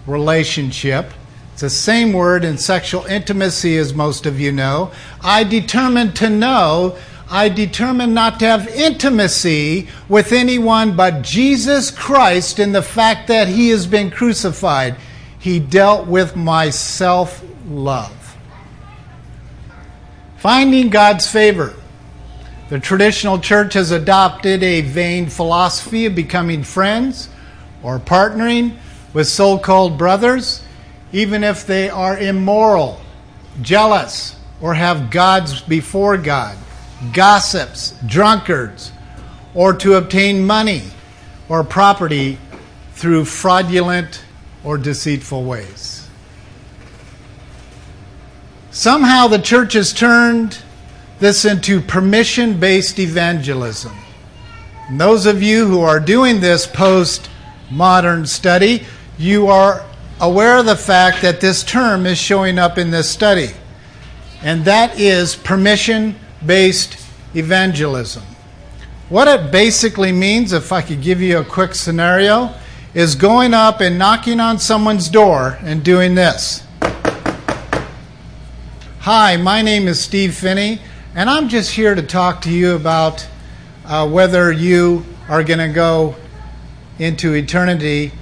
relationship 0.07 1.11
it's 1.53 1.61
the 1.61 1.69
same 1.69 2.13
word 2.13 2.43
in 2.43 2.57
sexual 2.57 3.05
intimacy, 3.05 3.77
as 3.77 3.93
most 3.93 4.25
of 4.25 4.39
you 4.39 4.51
know. 4.51 4.91
I 5.21 5.43
determined 5.43 6.15
to 6.15 6.27
know, 6.27 6.97
I 7.29 7.47
determined 7.47 8.15
not 8.15 8.39
to 8.39 8.47
have 8.47 8.67
intimacy 8.69 9.87
with 10.09 10.31
anyone 10.31 10.95
but 10.95 11.21
Jesus 11.21 11.91
Christ 11.91 12.57
in 12.57 12.71
the 12.71 12.81
fact 12.81 13.27
that 13.27 13.47
he 13.47 13.69
has 13.69 13.85
been 13.85 14.09
crucified. 14.09 14.95
He 15.37 15.59
dealt 15.59 16.07
with 16.07 16.35
my 16.35 16.71
self 16.71 17.45
love. 17.67 18.35
Finding 20.37 20.89
God's 20.89 21.29
favor. 21.29 21.75
The 22.69 22.79
traditional 22.79 23.37
church 23.37 23.75
has 23.75 23.91
adopted 23.91 24.63
a 24.63 24.81
vain 24.81 25.27
philosophy 25.27 26.07
of 26.07 26.15
becoming 26.15 26.63
friends 26.63 27.29
or 27.83 27.99
partnering 27.99 28.75
with 29.13 29.27
so 29.27 29.59
called 29.59 29.99
brothers 29.99 30.63
even 31.13 31.43
if 31.43 31.65
they 31.65 31.89
are 31.89 32.17
immoral, 32.17 32.99
jealous, 33.61 34.35
or 34.59 34.73
have 34.73 35.11
gods 35.11 35.61
before 35.61 36.17
God, 36.17 36.57
gossips, 37.13 37.93
drunkards, 38.05 38.91
or 39.53 39.73
to 39.75 39.93
obtain 39.93 40.45
money 40.45 40.81
or 41.47 41.63
property 41.63 42.39
through 42.93 43.25
fraudulent 43.25 44.23
or 44.63 44.77
deceitful 44.77 45.43
ways. 45.43 46.09
Somehow 48.71 49.27
the 49.27 49.39
church 49.39 49.73
has 49.73 49.93
turned 49.93 50.57
this 51.19 51.45
into 51.45 51.79
permission 51.79 52.59
based 52.59 52.97
evangelism. 52.97 53.95
And 54.89 54.99
those 54.99 55.27
of 55.27 55.43
you 55.43 55.67
who 55.67 55.81
are 55.81 55.99
doing 55.99 56.41
this 56.41 56.65
post 56.65 57.29
modern 57.69 58.25
study, 58.25 58.85
you 59.17 59.47
are 59.47 59.85
aware 60.23 60.59
of 60.59 60.65
the 60.65 60.77
fact 60.77 61.21
that 61.21 61.41
this 61.41 61.65
term 61.65 62.05
is 62.05 62.17
showing 62.17 62.57
up 62.57 62.77
in 62.77 62.91
this 62.91 63.09
study, 63.09 63.49
and 64.41 64.63
that 64.63 64.97
is 64.97 65.35
permission 65.35 66.15
based 66.45 66.97
evangelism. 67.35 68.23
What 69.09 69.27
it 69.27 69.51
basically 69.51 70.13
means, 70.13 70.53
if 70.53 70.71
I 70.71 70.81
could 70.81 71.01
give 71.01 71.19
you 71.19 71.39
a 71.39 71.43
quick 71.43 71.75
scenario, 71.75 72.53
is 72.93 73.15
going 73.15 73.53
up 73.53 73.81
and 73.81 73.97
knocking 73.97 74.39
on 74.39 74.59
someone's 74.59 75.09
door 75.09 75.57
and 75.61 75.83
doing 75.83 76.15
this. 76.15 76.63
Hi, 78.99 79.35
my 79.35 79.61
name 79.61 79.89
is 79.89 79.99
Steve 79.99 80.33
Phinney, 80.35 80.79
and 81.15 81.29
I'm 81.29 81.49
just 81.49 81.71
here 81.71 81.95
to 81.95 82.01
talk 82.01 82.41
to 82.43 82.49
you 82.49 82.75
about 82.75 83.27
uh, 83.85 84.07
whether 84.07 84.53
you 84.53 85.05
are 85.27 85.43
going 85.43 85.59
to 85.59 85.67
go 85.67 86.15
into 86.97 87.33
eternity 87.33 88.13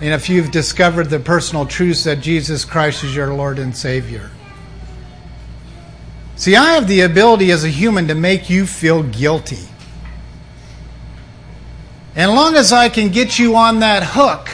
and 0.00 0.14
if 0.14 0.28
you've 0.28 0.50
discovered 0.50 1.10
the 1.10 1.18
personal 1.18 1.66
truths 1.66 2.04
that 2.04 2.20
Jesus 2.20 2.64
Christ 2.64 3.02
is 3.02 3.14
your 3.14 3.34
Lord 3.34 3.58
and 3.58 3.76
Savior. 3.76 4.30
See, 6.36 6.54
I 6.54 6.74
have 6.74 6.86
the 6.86 7.00
ability 7.00 7.50
as 7.50 7.64
a 7.64 7.68
human 7.68 8.06
to 8.08 8.14
make 8.14 8.48
you 8.48 8.64
feel 8.64 9.02
guilty. 9.02 9.66
And 12.14 12.30
long 12.30 12.54
as 12.54 12.72
I 12.72 12.88
can 12.88 13.08
get 13.08 13.40
you 13.40 13.56
on 13.56 13.80
that 13.80 14.04
hook, 14.04 14.48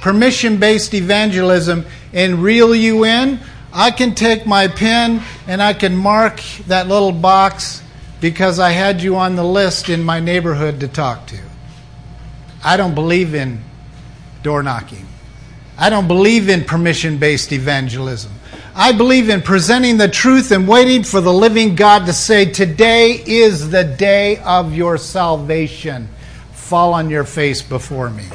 permission 0.00 0.58
based 0.58 0.94
evangelism, 0.94 1.84
and 2.12 2.40
reel 2.40 2.76
you 2.76 3.04
in, 3.04 3.40
I 3.72 3.90
can 3.90 4.14
take 4.14 4.46
my 4.46 4.68
pen 4.68 5.20
and 5.48 5.60
I 5.60 5.72
can 5.72 5.96
mark 5.96 6.40
that 6.68 6.86
little 6.86 7.10
box 7.10 7.82
because 8.20 8.60
I 8.60 8.70
had 8.70 9.02
you 9.02 9.16
on 9.16 9.34
the 9.34 9.44
list 9.44 9.88
in 9.88 10.04
my 10.04 10.20
neighborhood 10.20 10.78
to 10.80 10.88
talk 10.88 11.26
to. 11.26 11.38
I 12.62 12.76
don't 12.76 12.94
believe 12.94 13.34
in 13.34 13.64
door 14.44 14.62
knocking. 14.62 15.06
I 15.76 15.90
don't 15.90 16.06
believe 16.06 16.48
in 16.48 16.62
permission 16.62 17.18
based 17.18 17.50
evangelism. 17.50 18.30
I 18.76 18.92
believe 18.92 19.28
in 19.28 19.42
presenting 19.42 19.96
the 19.96 20.08
truth 20.08 20.52
and 20.52 20.68
waiting 20.68 21.02
for 21.02 21.20
the 21.20 21.32
living 21.32 21.74
God 21.74 22.06
to 22.06 22.12
say, 22.12 22.44
Today 22.44 23.22
is 23.26 23.70
the 23.70 23.82
day 23.82 24.38
of 24.38 24.74
your 24.74 24.98
salvation. 24.98 26.08
Fall 26.52 26.94
on 26.94 27.10
your 27.10 27.24
face 27.24 27.62
before 27.62 28.10
me. 28.10 28.26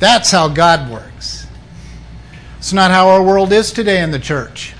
That's 0.00 0.30
how 0.30 0.48
God 0.48 0.90
works. 0.90 1.46
It's 2.58 2.72
not 2.72 2.90
how 2.90 3.08
our 3.08 3.22
world 3.22 3.52
is 3.52 3.72
today 3.72 4.02
in 4.02 4.10
the 4.10 4.18
church. 4.18 4.74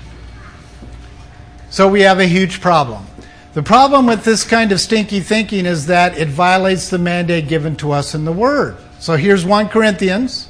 So 1.69 1.87
we 1.87 2.01
have 2.01 2.19
a 2.19 2.25
huge 2.25 2.59
problem. 2.59 3.05
The 3.53 3.63
problem 3.63 4.05
with 4.05 4.23
this 4.23 4.43
kind 4.43 4.71
of 4.71 4.79
stinky 4.79 5.19
thinking 5.19 5.65
is 5.65 5.87
that 5.87 6.17
it 6.17 6.29
violates 6.29 6.89
the 6.89 6.97
mandate 6.97 7.47
given 7.47 7.75
to 7.77 7.91
us 7.91 8.15
in 8.15 8.23
the 8.23 8.31
Word. 8.31 8.77
So 9.01 9.15
here's 9.15 9.43
1 9.43 9.69
Corinthians 9.69 10.47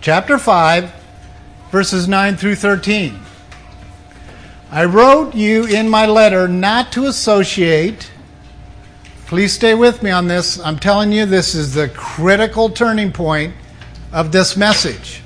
chapter 0.00 0.38
5 0.38 0.94
verses 1.72 2.06
9 2.06 2.36
through 2.36 2.54
13. 2.54 3.18
I 4.70 4.84
wrote 4.84 5.34
you 5.34 5.64
in 5.64 5.88
my 5.88 6.06
letter 6.06 6.46
not 6.46 6.92
to 6.92 7.06
associate 7.06 8.12
Please 9.26 9.52
stay 9.52 9.74
with 9.74 10.04
me 10.04 10.10
on 10.10 10.28
this. 10.28 10.60
I'm 10.60 10.78
telling 10.78 11.10
you 11.10 11.26
this 11.26 11.56
is 11.56 11.74
the 11.74 11.88
critical 11.88 12.70
turning 12.70 13.10
point 13.10 13.54
of 14.12 14.30
this 14.30 14.56
message. 14.56 15.22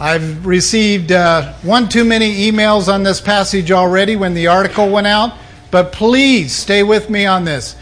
I've 0.00 0.44
received 0.44 1.12
uh, 1.12 1.52
one 1.62 1.88
too 1.88 2.04
many 2.04 2.50
emails 2.50 2.92
on 2.92 3.04
this 3.04 3.20
passage 3.20 3.70
already 3.70 4.16
when 4.16 4.34
the 4.34 4.48
article 4.48 4.90
went 4.90 5.06
out, 5.06 5.36
but 5.70 5.92
please 5.92 6.52
stay 6.52 6.82
with 6.82 7.10
me 7.10 7.26
on 7.26 7.44
this. 7.44 7.76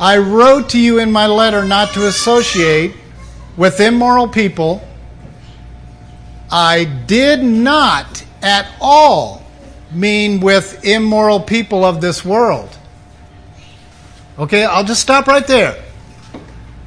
I 0.00 0.16
wrote 0.16 0.70
to 0.70 0.80
you 0.80 0.98
in 0.98 1.12
my 1.12 1.26
letter 1.26 1.62
not 1.62 1.92
to 1.92 2.06
associate 2.06 2.94
with 3.58 3.78
immoral 3.80 4.28
people. 4.28 4.82
I 6.50 6.84
did 6.84 7.42
not 7.44 8.24
at 8.40 8.66
all 8.80 9.42
mean 9.92 10.40
with 10.40 10.86
immoral 10.86 11.38
people 11.38 11.84
of 11.84 12.00
this 12.00 12.24
world. 12.24 12.78
Okay, 14.38 14.64
I'll 14.64 14.84
just 14.84 15.02
stop 15.02 15.26
right 15.26 15.46
there. 15.46 15.78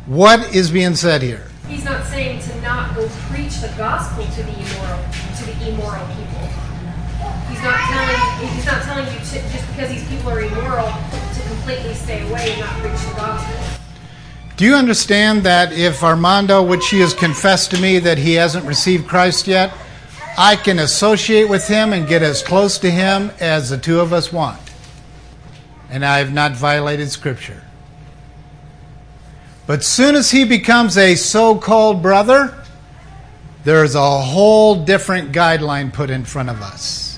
What 0.08 0.56
is 0.56 0.72
being 0.72 0.96
said 0.96 1.22
here? 1.22 1.46
He's 1.68 1.86
not 1.86 2.04
saying 2.08 2.42
to 2.42 2.62
not 2.62 2.96
go 2.96 3.08
preach 3.30 3.62
the 3.62 3.72
gospel 3.78 4.26
to 4.26 4.44
the 4.44 4.54
immoral 4.54 5.00
to 5.38 5.46
the 5.46 5.70
immoral 5.70 6.06
people. 6.08 6.50
He's 7.48 7.62
not 7.62 7.78
telling 7.78 8.50
he's 8.50 8.66
not 8.66 8.82
telling 8.82 9.06
you 9.06 9.20
to, 9.20 9.50
just 9.54 9.68
because 9.68 9.90
these 9.92 10.08
people 10.10 10.32
are 10.32 10.42
immoral 10.42 10.92
completely 11.64 11.94
stay 11.94 12.30
away 12.30 12.52
and 12.52 12.60
not 12.60 12.74
preach 12.82 13.00
the 13.08 13.14
gospel. 13.16 13.80
Do 14.58 14.66
you 14.66 14.76
understand 14.76 15.44
that 15.44 15.72
if 15.72 16.04
Armando, 16.04 16.62
which 16.62 16.90
he 16.90 17.00
has 17.00 17.14
confessed 17.14 17.72
to 17.72 17.82
me 17.82 18.00
that 18.00 18.18
he 18.18 18.34
hasn't 18.34 18.66
received 18.66 19.08
Christ 19.08 19.48
yet, 19.48 19.74
I 20.38 20.58
can 20.58 20.80
associate 20.80 21.48
with 21.48 21.68
him 21.68 21.94
and 21.94 22.08
get 22.08 22.22
as 22.22 22.44
close 22.44 22.78
to 22.80 22.92
him 22.92 23.32
as 23.40 23.70
the 23.70 23.78
two 23.78 24.02
of 24.02 24.12
us 24.12 24.32
want? 24.34 24.60
And 25.90 26.04
I 26.04 26.18
have 26.18 26.34
not 26.34 26.52
violated 26.52 27.10
Scripture. 27.10 27.64
But 29.66 29.86
soon 29.86 30.16
as 30.16 30.32
he 30.32 30.44
becomes 30.44 30.98
a 30.98 31.16
so 31.16 31.56
called 31.56 32.02
brother, 32.02 32.62
there's 33.64 33.96
a 33.96 34.20
whole 34.20 34.84
different 34.84 35.32
guideline 35.32 35.94
put 35.94 36.10
in 36.10 36.26
front 36.26 36.50
of 36.50 36.62
us. 36.62 37.13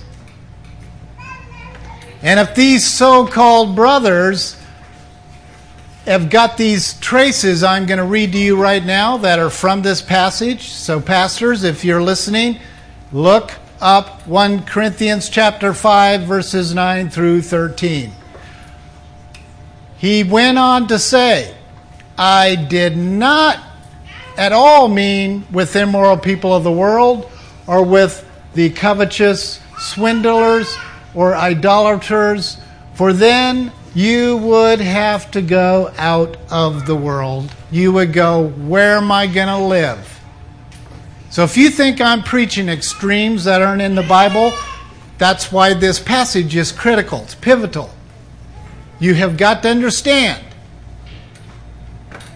And 2.26 2.40
if 2.40 2.56
these 2.56 2.84
so 2.84 3.28
called 3.28 3.76
brothers 3.76 4.60
have 6.06 6.32
got 6.32 6.58
these 6.58 7.00
traces 7.00 7.64
I'm 7.64 7.86
going 7.86 8.00
to 8.00 8.04
read 8.04 8.32
to 8.32 8.40
you 8.40 8.60
right 8.60 8.84
now 8.84 9.18
that 9.18 9.38
are 9.38 9.52
from 9.52 9.84
this 9.84 10.02
passage, 10.02 10.70
so 10.70 11.00
pastors, 11.00 11.64
if 11.64 11.86
you're 11.86 12.02
listening, 12.02 12.58
look 13.12 13.52
up 13.80 14.26
1 14.26 14.64
Corinthians 14.64 15.30
chapter 15.30 15.72
5 15.72 16.24
verses 16.24 16.74
9 16.74 17.12
through 17.12 17.44
13. 17.44 18.12
He 20.00 20.24
went 20.24 20.58
on 20.58 20.88
to 20.88 20.98
say, 20.98 21.56
I 22.18 22.56
did 22.56 22.98
not 22.98 23.60
at 24.36 24.52
all 24.52 24.88
mean 24.88 25.46
with 25.52 25.76
immoral 25.76 26.18
people 26.18 26.56
of 26.56 26.64
the 26.64 26.72
world 26.72 27.30
or 27.68 27.86
with 27.86 28.28
the 28.56 28.72
covetous 28.72 29.62
swindlers 29.78 30.76
or 31.16 31.34
idolaters 31.34 32.58
For 32.94 33.14
then 33.14 33.72
you 33.94 34.38
would 34.38 34.82
have 34.82 35.32
to 35.32 35.42
go 35.42 35.92
out 35.98 36.38
of 36.52 36.86
the 36.86 36.96
world. 36.96 37.50
You 37.72 37.94
would 37.94 38.14
go, 38.14 38.48
Where 38.48 38.98
am 38.98 39.12
I 39.12 39.26
going 39.28 39.48
to 39.48 39.58
live? 39.58 40.20
So 41.30 41.44
if 41.44 41.58
you 41.58 41.70
think 41.70 42.00
I'm 42.00 42.24
preaching 42.24 42.70
extremes 42.70 43.44
that 43.46 43.62
aren't 43.62 43.82
in 43.82 43.96
the 43.96 44.04
Bible, 44.04 44.54
that's 45.18 45.52
why 45.52 45.74
this 45.74 46.00
passage 46.00 46.56
is 46.56 46.72
critical, 46.72 47.24
it's 47.24 47.36
pivotal. 47.36 47.90
You 49.00 49.14
have 49.16 49.38
got 49.38 49.62
to 49.64 49.70
understand. 49.70 50.42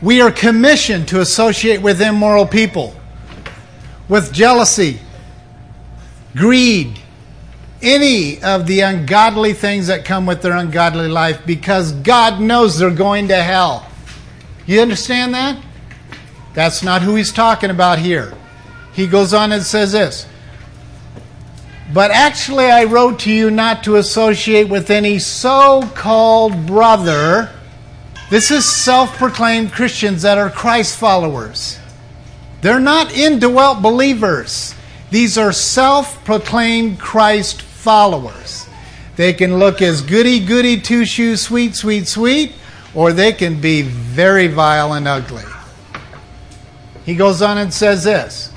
We 0.02 0.22
are 0.22 0.32
commissioned 0.32 1.08
to 1.10 1.20
associate 1.20 1.82
with 1.82 2.02
immoral 2.02 2.46
people, 2.46 2.94
with 4.08 4.32
jealousy, 4.32 5.00
greed, 6.36 7.00
any 7.82 8.42
of 8.42 8.68
the 8.68 8.82
ungodly 8.82 9.54
things 9.54 9.88
that 9.88 10.06
come 10.06 10.26
with 10.26 10.42
their 10.42 10.56
ungodly 10.56 11.08
life 11.08 11.42
because 11.46 11.92
God 11.94 12.42
knows 12.42 12.78
they're 12.78 12.90
going 12.92 13.30
to 13.30 13.42
hell. 13.42 13.88
You 14.66 14.82
understand 14.82 15.34
that? 15.34 15.64
That's 16.54 16.84
not 16.84 17.02
who 17.02 17.16
he's 17.16 17.32
talking 17.32 17.70
about 17.70 18.00
here. 18.00 18.34
He 18.94 19.08
goes 19.08 19.34
on 19.34 19.52
and 19.52 19.64
says 19.64 19.94
this 19.94 20.28
But 21.94 22.12
actually, 22.12 22.66
I 22.66 22.84
wrote 22.84 23.20
to 23.20 23.32
you 23.32 23.50
not 23.50 23.84
to 23.86 23.96
associate 23.96 24.70
with 24.70 24.90
any 24.90 25.20
so 25.20 25.90
called 25.96 26.66
brother. 26.66 27.50
This 28.30 28.52
is 28.52 28.66
self 28.66 29.16
proclaimed 29.18 29.72
Christians 29.72 30.22
that 30.24 30.38
are 30.38 30.50
Christ 30.50 30.98
followers. 30.98 31.80
They're 32.62 32.80
not 32.80 33.16
indwelt 33.16 33.82
believers. 33.82 34.76
These 35.12 35.38
are 35.38 35.52
self 35.52 36.24
proclaimed 36.26 37.00
Christ 37.00 37.62
followers. 37.80 38.68
They 39.16 39.34
can 39.34 39.58
look 39.58 39.82
as 39.82 40.02
goody 40.02 40.46
goody 40.46 40.80
two 40.80 41.06
shoes, 41.06 41.42
sweet, 41.42 41.76
sweet, 41.76 42.08
sweet, 42.08 42.54
or 42.94 43.14
they 43.14 43.34
can 43.34 43.60
be 43.60 43.82
very 43.82 44.48
vile 44.48 44.94
and 44.94 45.08
ugly. 45.08 45.44
He 47.06 47.16
goes 47.16 47.42
on 47.42 47.58
and 47.58 47.74
says 47.74 48.04
this 48.04 48.52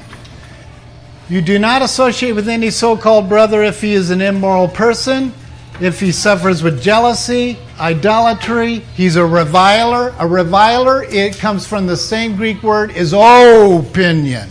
You 1.29 1.41
do 1.41 1.59
not 1.59 1.83
associate 1.83 2.33
with 2.33 2.49
any 2.49 2.71
so 2.71 2.97
called 2.97 3.29
brother 3.29 3.63
if 3.63 3.81
he 3.81 3.95
is 3.95 4.11
an 4.11 4.21
immoral 4.21 4.69
person, 4.69 5.33
if 5.81 6.01
he 6.01 6.13
suffers 6.13 6.63
with 6.63 6.83
jealousy, 6.83 7.59
idolatry, 7.79 8.81
he's 8.95 9.17
a 9.17 9.25
reviler. 9.25 10.15
A 10.19 10.27
reviler, 10.27 11.05
it 11.05 11.39
comes 11.39 11.67
from 11.67 11.87
the 11.87 11.97
same 11.97 12.37
Greek 12.37 12.63
word, 12.63 12.91
is 12.93 13.13
opinion. 13.13 14.49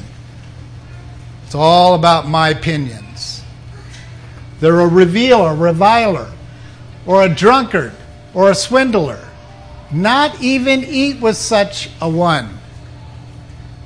It's 1.45 1.55
all 1.55 1.95
about 1.95 2.27
my 2.27 2.49
opinions. 2.49 3.11
They're 4.62 4.80
a 4.80 4.88
revealer, 4.88 5.54
reviler, 5.56 6.32
or 7.06 7.24
a 7.24 7.30
drunkard, 7.30 7.93
or 8.34 8.52
a 8.52 8.56
swindler. 8.56 9.19
Not 9.91 10.41
even 10.41 10.86
eat 10.86 11.19
with 11.19 11.36
such 11.36 11.89
a 12.00 12.08
one. 12.08 12.58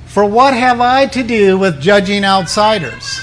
For 0.04 0.24
what 0.24 0.54
have 0.54 0.80
I 0.80 1.06
to 1.06 1.22
do 1.22 1.58
with 1.58 1.80
judging 1.80 2.24
outsiders? 2.24 3.20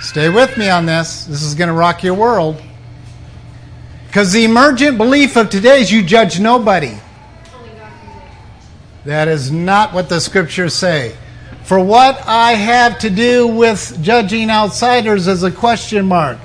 Stay 0.00 0.28
with 0.28 0.58
me 0.58 0.68
on 0.68 0.84
this. 0.84 1.24
This 1.24 1.42
is 1.42 1.54
going 1.54 1.68
to 1.68 1.74
rock 1.74 2.02
your 2.02 2.14
world. 2.14 2.60
Because 4.06 4.32
the 4.32 4.44
emergent 4.44 4.98
belief 4.98 5.36
of 5.36 5.48
today 5.48 5.80
is 5.80 5.92
you 5.92 6.02
judge 6.02 6.40
nobody. 6.40 6.98
That 9.04 9.28
is 9.28 9.50
not 9.50 9.94
what 9.94 10.08
the 10.08 10.20
scriptures 10.20 10.74
say. 10.74 11.16
For 11.70 11.78
what 11.78 12.26
I 12.26 12.54
have 12.54 12.98
to 12.98 13.10
do 13.10 13.46
with 13.46 14.02
judging 14.02 14.50
outsiders 14.50 15.28
is 15.28 15.44
a 15.44 15.52
question 15.52 16.04
mark. 16.04 16.36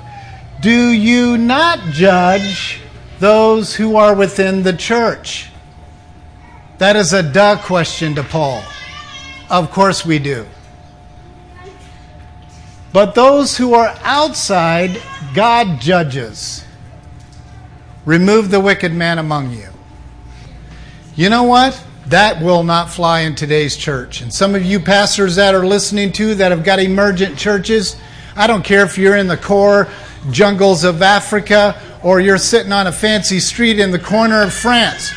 Do 0.60 0.90
you 0.90 1.36
not 1.36 1.80
judge 1.90 2.78
those 3.18 3.74
who 3.74 3.96
are 3.96 4.14
within 4.14 4.62
the 4.62 4.72
church? 4.72 5.50
That 6.78 6.94
is 6.94 7.12
a 7.12 7.24
duh 7.24 7.60
question 7.60 8.14
to 8.14 8.22
Paul. 8.22 8.62
Of 9.50 9.72
course 9.72 10.06
we 10.06 10.20
do. 10.20 10.46
But 12.92 13.16
those 13.16 13.56
who 13.56 13.74
are 13.74 13.98
outside, 14.04 15.02
God 15.34 15.80
judges. 15.80 16.64
Remove 18.04 18.52
the 18.52 18.60
wicked 18.60 18.92
man 18.92 19.18
among 19.18 19.50
you. 19.50 19.70
You 21.16 21.30
know 21.30 21.42
what? 21.42 21.84
That 22.08 22.40
will 22.40 22.62
not 22.62 22.88
fly 22.88 23.20
in 23.20 23.34
today's 23.34 23.76
church. 23.76 24.20
And 24.20 24.32
some 24.32 24.54
of 24.54 24.64
you 24.64 24.78
pastors 24.78 25.34
that 25.36 25.56
are 25.56 25.66
listening 25.66 26.12
to 26.12 26.36
that 26.36 26.52
have 26.52 26.62
got 26.62 26.78
emergent 26.78 27.36
churches, 27.36 27.96
I 28.36 28.46
don't 28.46 28.64
care 28.64 28.84
if 28.84 28.96
you're 28.96 29.16
in 29.16 29.26
the 29.26 29.36
core 29.36 29.88
jungles 30.30 30.84
of 30.84 31.02
Africa 31.02 31.80
or 32.04 32.20
you're 32.20 32.38
sitting 32.38 32.70
on 32.70 32.86
a 32.86 32.92
fancy 32.92 33.40
street 33.40 33.80
in 33.80 33.90
the 33.90 33.98
corner 33.98 34.42
of 34.42 34.54
France. 34.54 35.12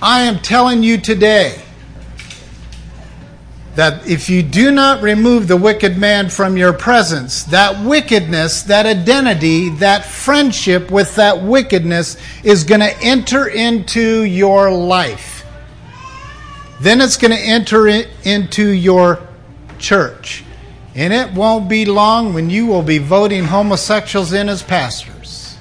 I 0.00 0.22
am 0.22 0.38
telling 0.38 0.84
you 0.84 0.98
today 0.98 1.60
that 3.74 4.06
if 4.06 4.28
you 4.28 4.44
do 4.44 4.70
not 4.70 5.02
remove 5.02 5.48
the 5.48 5.56
wicked 5.56 5.98
man 5.98 6.28
from 6.28 6.56
your 6.56 6.72
presence, 6.72 7.42
that 7.44 7.84
wickedness, 7.84 8.62
that 8.64 8.86
identity, 8.86 9.70
that 9.70 10.04
friendship 10.04 10.88
with 10.88 11.16
that 11.16 11.42
wickedness 11.42 12.16
is 12.44 12.62
going 12.62 12.80
to 12.80 12.96
enter 13.00 13.48
into 13.48 14.22
your 14.22 14.70
life. 14.70 15.31
Then 16.82 17.00
it's 17.00 17.16
going 17.16 17.30
to 17.30 17.38
enter 17.38 17.86
into 17.86 18.68
your 18.68 19.20
church. 19.78 20.42
And 20.96 21.12
it 21.12 21.32
won't 21.32 21.68
be 21.68 21.84
long 21.84 22.34
when 22.34 22.50
you 22.50 22.66
will 22.66 22.82
be 22.82 22.98
voting 22.98 23.44
homosexuals 23.44 24.32
in 24.32 24.48
as 24.48 24.64
pastors. 24.64 25.56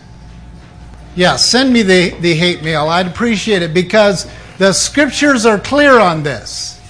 Yeah, 1.16 1.36
send 1.36 1.72
me 1.72 1.84
the, 1.84 2.10
the 2.22 2.34
hate 2.34 2.64
mail. 2.64 2.88
I'd 2.88 3.06
appreciate 3.06 3.62
it 3.62 3.72
because 3.72 4.28
the 4.58 4.74
scriptures 4.74 5.46
are 5.46 5.60
clear 5.60 6.00
on 6.00 6.24
this. 6.24 6.82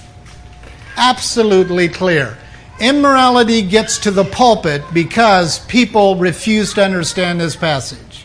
Absolutely 0.96 1.88
clear. 1.88 2.38
Immorality 2.80 3.60
gets 3.60 3.98
to 3.98 4.10
the 4.10 4.24
pulpit 4.24 4.82
because 4.94 5.58
people 5.66 6.16
refuse 6.16 6.72
to 6.72 6.82
understand 6.82 7.38
this 7.38 7.54
passage. 7.54 8.24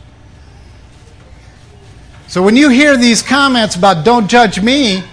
So 2.27 2.41
when 2.41 2.55
you 2.55 2.69
hear 2.69 2.95
these 2.95 3.21
comments 3.21 3.75
about 3.75 4.05
don't 4.05 4.29
judge 4.29 4.61
me, 4.61 5.03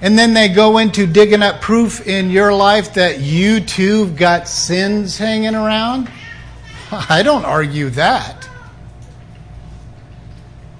and 0.00 0.18
then 0.18 0.32
they 0.32 0.48
go 0.48 0.78
into 0.78 1.06
digging 1.06 1.42
up 1.42 1.60
proof 1.60 2.06
in 2.06 2.30
your 2.30 2.52
life 2.52 2.94
that 2.94 3.20
you 3.20 3.60
too 3.60 4.04
have 4.04 4.16
got 4.16 4.48
sins 4.48 5.18
hanging 5.18 5.54
around. 5.54 6.08
I 6.92 7.22
don't 7.22 7.44
argue 7.44 7.90
that. 7.90 8.48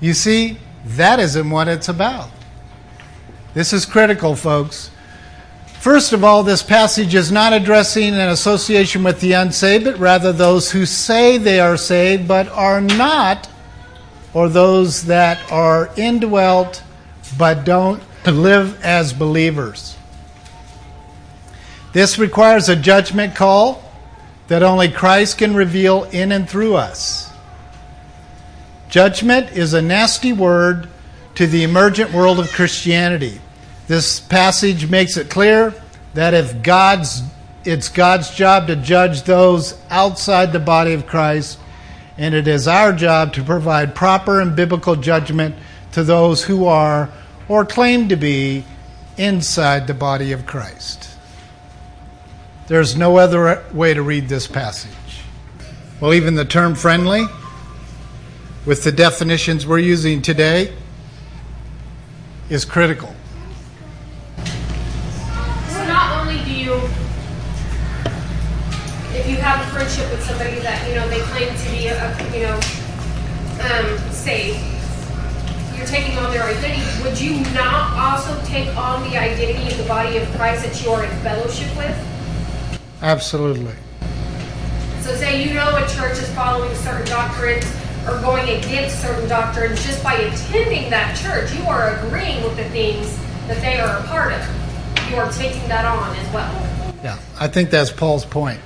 You 0.00 0.14
see, 0.14 0.58
that 0.84 1.18
isn't 1.18 1.50
what 1.50 1.66
it's 1.66 1.88
about. 1.88 2.30
This 3.54 3.72
is 3.72 3.84
critical, 3.84 4.36
folks. 4.36 4.90
First 5.80 6.12
of 6.12 6.22
all, 6.22 6.44
this 6.44 6.62
passage 6.62 7.14
is 7.14 7.32
not 7.32 7.52
addressing 7.52 8.14
an 8.14 8.28
association 8.28 9.02
with 9.02 9.20
the 9.20 9.32
unsaved, 9.32 9.84
but 9.84 9.98
rather 9.98 10.32
those 10.32 10.70
who 10.70 10.86
say 10.86 11.38
they 11.38 11.58
are 11.58 11.76
saved 11.76 12.28
but 12.28 12.48
are 12.48 12.80
not, 12.80 13.48
or 14.34 14.48
those 14.48 15.04
that 15.06 15.50
are 15.50 15.90
indwelt 15.96 16.82
but 17.36 17.64
don't 17.64 18.02
to 18.24 18.32
live 18.32 18.82
as 18.84 19.12
believers. 19.12 19.96
This 21.92 22.18
requires 22.18 22.68
a 22.68 22.76
judgment 22.76 23.34
call 23.34 23.82
that 24.48 24.62
only 24.62 24.90
Christ 24.90 25.38
can 25.38 25.54
reveal 25.54 26.04
in 26.04 26.32
and 26.32 26.48
through 26.48 26.74
us. 26.74 27.30
Judgment 28.88 29.52
is 29.52 29.74
a 29.74 29.82
nasty 29.82 30.32
word 30.32 30.88
to 31.34 31.46
the 31.46 31.62
emergent 31.62 32.12
world 32.12 32.38
of 32.38 32.50
Christianity. 32.52 33.40
This 33.86 34.20
passage 34.20 34.90
makes 34.90 35.16
it 35.16 35.30
clear 35.30 35.74
that 36.14 36.34
if 36.34 36.62
God's 36.62 37.22
it's 37.64 37.88
God's 37.88 38.34
job 38.34 38.68
to 38.68 38.76
judge 38.76 39.22
those 39.22 39.78
outside 39.90 40.52
the 40.52 40.60
body 40.60 40.94
of 40.94 41.06
Christ, 41.06 41.58
and 42.16 42.34
it 42.34 42.48
is 42.48 42.66
our 42.66 42.92
job 42.92 43.34
to 43.34 43.44
provide 43.44 43.94
proper 43.94 44.40
and 44.40 44.56
biblical 44.56 44.96
judgment 44.96 45.54
to 45.92 46.02
those 46.02 46.44
who 46.44 46.64
are 46.64 47.10
or 47.48 47.64
claim 47.64 48.08
to 48.08 48.16
be 48.16 48.64
inside 49.16 49.86
the 49.86 49.94
body 49.94 50.32
of 50.32 50.46
Christ. 50.46 51.08
There's 52.68 52.96
no 52.96 53.16
other 53.16 53.64
way 53.72 53.94
to 53.94 54.02
read 54.02 54.28
this 54.28 54.46
passage. 54.46 54.92
Well, 56.00 56.12
even 56.14 56.34
the 56.34 56.44
term 56.44 56.74
friendly, 56.74 57.24
with 58.66 58.84
the 58.84 58.92
definitions 58.92 59.66
we're 59.66 59.78
using 59.78 60.20
today, 60.20 60.72
is 62.50 62.64
critical. 62.64 63.14
So 64.36 65.84
not 65.86 66.20
only 66.20 66.44
do 66.44 66.52
you, 66.52 66.74
if 69.14 69.26
you 69.28 69.36
have 69.36 69.66
a 69.66 69.70
friendship 69.70 70.10
with 70.10 70.22
somebody 70.22 70.58
that 70.60 70.86
you 70.88 70.94
know 70.94 71.08
they 71.08 71.20
claim 71.20 71.48
to 71.48 71.70
be 71.70 71.88
a, 71.88 72.14
you 72.34 72.42
know 72.46 72.60
um, 73.64 74.12
saved, 74.12 74.77
you're 75.78 75.86
taking 75.86 76.18
on 76.18 76.32
their 76.32 76.42
identity, 76.42 76.82
would 77.02 77.20
you 77.20 77.40
not 77.54 77.92
also 77.96 78.40
take 78.44 78.68
on 78.76 79.08
the 79.08 79.16
identity 79.16 79.70
of 79.70 79.78
the 79.78 79.84
body 79.84 80.16
of 80.16 80.28
Christ 80.30 80.64
that 80.64 80.82
you 80.82 80.90
are 80.90 81.04
in 81.04 81.10
fellowship 81.20 81.74
with? 81.76 81.96
Absolutely. 83.00 83.74
So 85.02 85.14
say 85.14 85.44
you 85.46 85.54
know 85.54 85.76
a 85.76 85.88
church 85.88 86.18
is 86.18 86.28
following 86.34 86.74
certain 86.74 87.06
doctrines 87.06 87.64
or 88.06 88.20
going 88.20 88.48
against 88.58 89.00
certain 89.00 89.28
doctrines 89.28 89.82
just 89.84 90.02
by 90.02 90.14
attending 90.14 90.90
that 90.90 91.16
church. 91.16 91.54
You 91.54 91.64
are 91.66 91.94
agreeing 91.96 92.42
with 92.42 92.56
the 92.56 92.68
things 92.70 93.16
that 93.46 93.60
they 93.60 93.78
are 93.78 93.98
a 93.98 94.02
part 94.08 94.32
of. 94.32 95.10
You 95.10 95.16
are 95.16 95.30
taking 95.30 95.66
that 95.68 95.84
on 95.84 96.14
as 96.16 96.34
well. 96.34 96.94
Yeah, 97.04 97.18
I 97.38 97.46
think 97.46 97.70
that's 97.70 97.92
Paul's 97.92 98.24
point. 98.24 98.60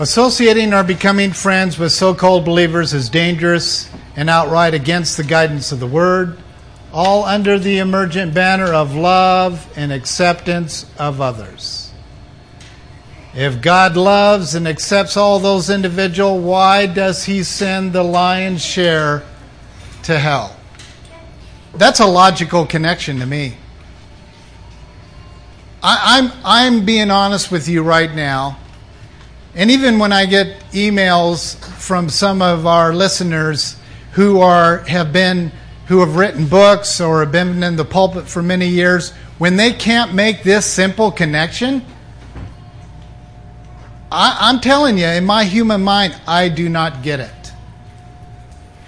Associating 0.00 0.74
or 0.74 0.82
becoming 0.82 1.32
friends 1.32 1.78
with 1.78 1.92
so 1.92 2.14
called 2.14 2.44
believers 2.44 2.92
is 2.92 3.08
dangerous 3.08 3.91
and 4.16 4.28
outright 4.28 4.74
against 4.74 5.16
the 5.16 5.24
guidance 5.24 5.72
of 5.72 5.80
the 5.80 5.86
Word, 5.86 6.38
all 6.92 7.24
under 7.24 7.58
the 7.58 7.78
emergent 7.78 8.34
banner 8.34 8.72
of 8.72 8.94
love 8.94 9.72
and 9.76 9.92
acceptance 9.92 10.86
of 10.98 11.20
others. 11.20 11.90
If 13.34 13.62
God 13.62 13.96
loves 13.96 14.54
and 14.54 14.68
accepts 14.68 15.16
all 15.16 15.38
those 15.38 15.70
individuals, 15.70 16.42
why 16.42 16.86
does 16.86 17.24
He 17.24 17.42
send 17.42 17.94
the 17.94 18.02
lion's 18.02 18.62
share 18.62 19.22
to 20.02 20.18
hell? 20.18 20.54
That's 21.74 22.00
a 22.00 22.06
logical 22.06 22.66
connection 22.66 23.20
to 23.20 23.26
me. 23.26 23.54
I, 25.82 26.18
I'm, 26.18 26.32
I'm 26.44 26.84
being 26.84 27.10
honest 27.10 27.50
with 27.50 27.68
you 27.68 27.82
right 27.82 28.14
now. 28.14 28.58
And 29.54 29.70
even 29.70 29.98
when 29.98 30.12
I 30.12 30.26
get 30.26 30.60
emails 30.72 31.56
from 31.78 32.08
some 32.08 32.42
of 32.42 32.66
our 32.66 32.94
listeners 32.94 33.76
who 34.12 34.40
are 34.40 34.78
have 34.78 35.12
been 35.12 35.52
who 35.86 36.00
have 36.00 36.16
written 36.16 36.46
books 36.46 37.00
or 37.00 37.20
have 37.20 37.32
been 37.32 37.62
in 37.62 37.76
the 37.76 37.84
pulpit 37.84 38.26
for 38.26 38.42
many 38.42 38.68
years, 38.68 39.12
when 39.38 39.56
they 39.56 39.72
can't 39.72 40.14
make 40.14 40.42
this 40.42 40.64
simple 40.64 41.10
connection, 41.10 41.84
I, 44.10 44.50
am 44.50 44.60
telling 44.60 44.96
you, 44.96 45.06
in 45.06 45.26
my 45.26 45.44
human 45.44 45.82
mind, 45.82 46.18
I 46.26 46.48
do 46.48 46.68
not 46.68 47.02
get 47.02 47.20
it. 47.20 47.52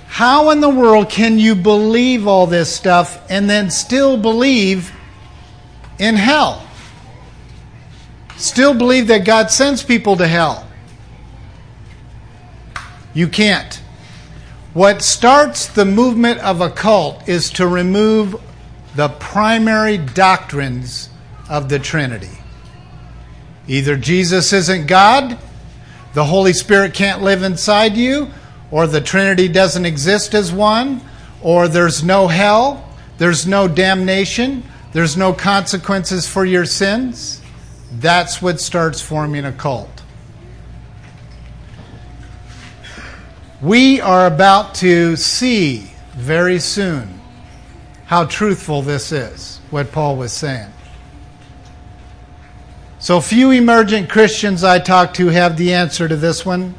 How 0.06 0.50
in 0.50 0.60
the 0.60 0.70
world 0.70 1.10
can 1.10 1.38
you 1.38 1.54
believe 1.54 2.28
all 2.28 2.46
this 2.46 2.74
stuff 2.74 3.20
and 3.28 3.50
then 3.50 3.70
still 3.70 4.16
believe 4.16 4.92
in 5.98 6.14
hell? 6.14 6.64
still 8.36 8.74
believe 8.74 9.06
that 9.08 9.24
God 9.24 9.50
sends 9.50 9.82
people 9.82 10.16
to 10.16 10.26
hell. 10.26 10.66
You 13.12 13.28
can't. 13.28 13.80
What 14.74 15.02
starts 15.02 15.68
the 15.68 15.84
movement 15.84 16.40
of 16.40 16.60
a 16.60 16.68
cult 16.68 17.28
is 17.28 17.48
to 17.50 17.66
remove 17.68 18.34
the 18.96 19.08
primary 19.08 19.98
doctrines 19.98 21.10
of 21.48 21.68
the 21.68 21.78
Trinity. 21.78 22.40
Either 23.68 23.96
Jesus 23.96 24.52
isn't 24.52 24.88
God, 24.88 25.38
the 26.14 26.24
Holy 26.24 26.52
Spirit 26.52 26.92
can't 26.92 27.22
live 27.22 27.44
inside 27.44 27.96
you, 27.96 28.32
or 28.72 28.88
the 28.88 29.00
Trinity 29.00 29.46
doesn't 29.46 29.86
exist 29.86 30.34
as 30.34 30.52
one, 30.52 31.00
or 31.40 31.68
there's 31.68 32.02
no 32.02 32.26
hell, 32.26 32.84
there's 33.18 33.46
no 33.46 33.68
damnation, 33.68 34.64
there's 34.92 35.16
no 35.16 35.32
consequences 35.32 36.26
for 36.26 36.44
your 36.44 36.66
sins. 36.66 37.40
That's 37.92 38.42
what 38.42 38.60
starts 38.60 39.00
forming 39.00 39.44
a 39.44 39.52
cult. 39.52 39.93
We 43.64 43.98
are 44.02 44.26
about 44.26 44.74
to 44.76 45.16
see 45.16 45.90
very 46.12 46.58
soon 46.58 47.18
how 48.04 48.26
truthful 48.26 48.82
this 48.82 49.10
is, 49.10 49.58
what 49.70 49.90
Paul 49.90 50.16
was 50.16 50.34
saying. 50.34 50.70
So, 52.98 53.22
few 53.22 53.52
emergent 53.52 54.10
Christians 54.10 54.64
I 54.64 54.80
talk 54.80 55.14
to 55.14 55.28
have 55.28 55.56
the 55.56 55.72
answer 55.72 56.06
to 56.06 56.14
this 56.14 56.44
one. 56.44 56.74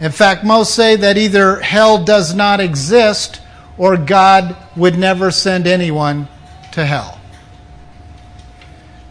In 0.00 0.10
fact, 0.10 0.42
most 0.42 0.74
say 0.74 0.96
that 0.96 1.18
either 1.18 1.60
hell 1.60 2.02
does 2.02 2.34
not 2.34 2.60
exist 2.60 3.42
or 3.76 3.98
God 3.98 4.56
would 4.74 4.98
never 4.98 5.30
send 5.30 5.66
anyone 5.66 6.28
to 6.72 6.86
hell. 6.86 7.20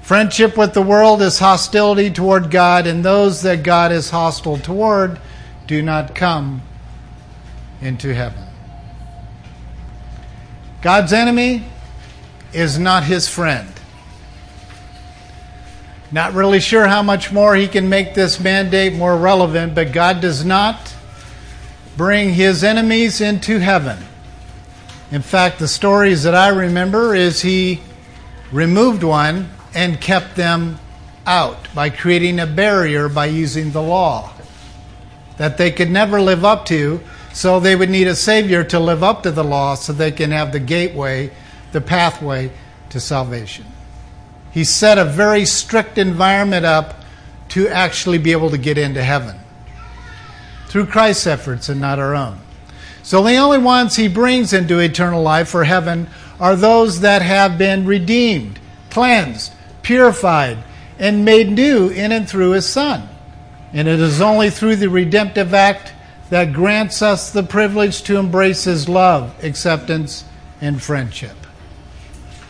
Friendship 0.02 0.58
with 0.58 0.74
the 0.74 0.82
world 0.82 1.22
is 1.22 1.38
hostility 1.38 2.10
toward 2.10 2.50
God, 2.50 2.88
and 2.88 3.06
those 3.06 3.44
that 3.44 3.62
God 3.62 3.92
is 3.92 4.10
hostile 4.10 4.58
toward 4.58 5.20
do 5.68 5.84
not 5.84 6.16
come 6.16 6.64
into 7.82 8.14
heaven. 8.14 8.44
God's 10.82 11.14
enemy 11.14 11.64
is 12.54 12.80
not 12.80 13.04
his 13.04 13.28
friend. 13.28 13.70
Not 16.12 16.34
really 16.34 16.60
sure 16.60 16.88
how 16.88 17.04
much 17.04 17.32
more 17.32 17.56
he 17.56 17.68
can 17.68 17.88
make 17.88 18.14
this 18.14 18.40
mandate 18.40 18.94
more 18.94 19.16
relevant, 19.16 19.76
but 19.76 19.94
God 19.94 20.20
does 20.20 20.44
not 20.44 20.94
bring 21.96 22.34
his 22.34 22.64
enemies 22.64 23.22
into 23.22 23.60
heaven. 23.60 23.98
In 25.12 25.22
fact, 25.22 25.60
the 25.60 25.68
stories 25.68 26.24
that 26.24 26.36
I 26.36 26.50
remember 26.50 27.16
is 27.16 27.42
he 27.42 27.82
removed 28.52 29.04
one 29.04 29.50
and 29.74 30.02
kept 30.02 30.36
them 30.36 30.80
out 31.26 31.74
by 31.74 31.90
creating 31.90 32.40
a 32.40 32.48
barrier 32.48 33.08
by 33.08 33.28
using 33.28 33.72
the 33.72 33.82
law 33.82 34.34
that 35.38 35.58
they 35.58 35.72
could 35.72 35.90
never 35.90 36.20
live 36.20 36.44
up 36.44 36.66
to. 36.66 37.02
So 37.34 37.60
they 37.60 37.76
would 37.76 37.90
need 37.90 38.08
a 38.08 38.16
Savior 38.16 38.64
to 38.66 38.80
live 38.80 39.04
up 39.04 39.24
to 39.24 39.32
the 39.32 39.44
law 39.44 39.76
so 39.76 39.94
they 39.94 40.12
can 40.12 40.32
have 40.32 40.52
the 40.52 40.60
gateway, 40.60 41.32
the 41.72 41.82
pathway 41.82 42.52
to 42.90 43.00
salvation. 43.00 43.66
He 44.52 44.64
set 44.64 44.98
a 44.98 45.06
very 45.06 45.46
strict 45.46 45.98
environment 45.98 46.66
up 46.66 47.04
to 47.50 47.68
actually 47.68 48.18
be 48.18 48.32
able 48.32 48.50
to 48.50 48.58
get 48.58 48.78
into 48.78 49.04
heaven 49.04 49.38
through 50.68 50.86
Christ's 50.86 51.28
efforts 51.28 51.70
and 51.70 51.82
not 51.82 52.00
our 52.00 52.16
own. 52.16 52.40
So 53.04 53.24
the 53.24 53.38
only 53.38 53.58
ones 53.58 53.96
he 53.96 54.08
brings 54.08 54.54
into 54.54 54.80
eternal 54.80 55.22
life 55.22 55.54
or 55.56 55.64
heaven 55.64 56.08
are 56.40 56.56
those 56.56 57.02
that 57.02 57.22
have 57.22 57.58
been 57.58 57.86
redeemed, 57.86 58.60
cleansed, 58.90 59.54
purified, 59.82 60.58
and 61.00 61.26
made 61.26 61.52
new 61.52 61.90
in 61.90 62.12
and 62.12 62.30
through 62.30 62.52
his 62.52 62.68
Son. 62.68 63.08
And 63.74 63.88
it 63.88 64.00
is 64.00 64.22
only 64.22 64.50
through 64.50 64.78
the 64.78 64.90
redemptive 64.90 65.54
act 65.54 65.94
that 66.32 66.52
grants 66.52 67.04
us 67.04 67.32
the 67.32 67.44
privilege 67.44 68.02
to 68.02 68.18
embrace 68.18 68.64
his 68.64 68.90
love, 68.90 69.32
acceptance, 69.44 70.26
and 70.60 70.82
friendship. 70.82 71.38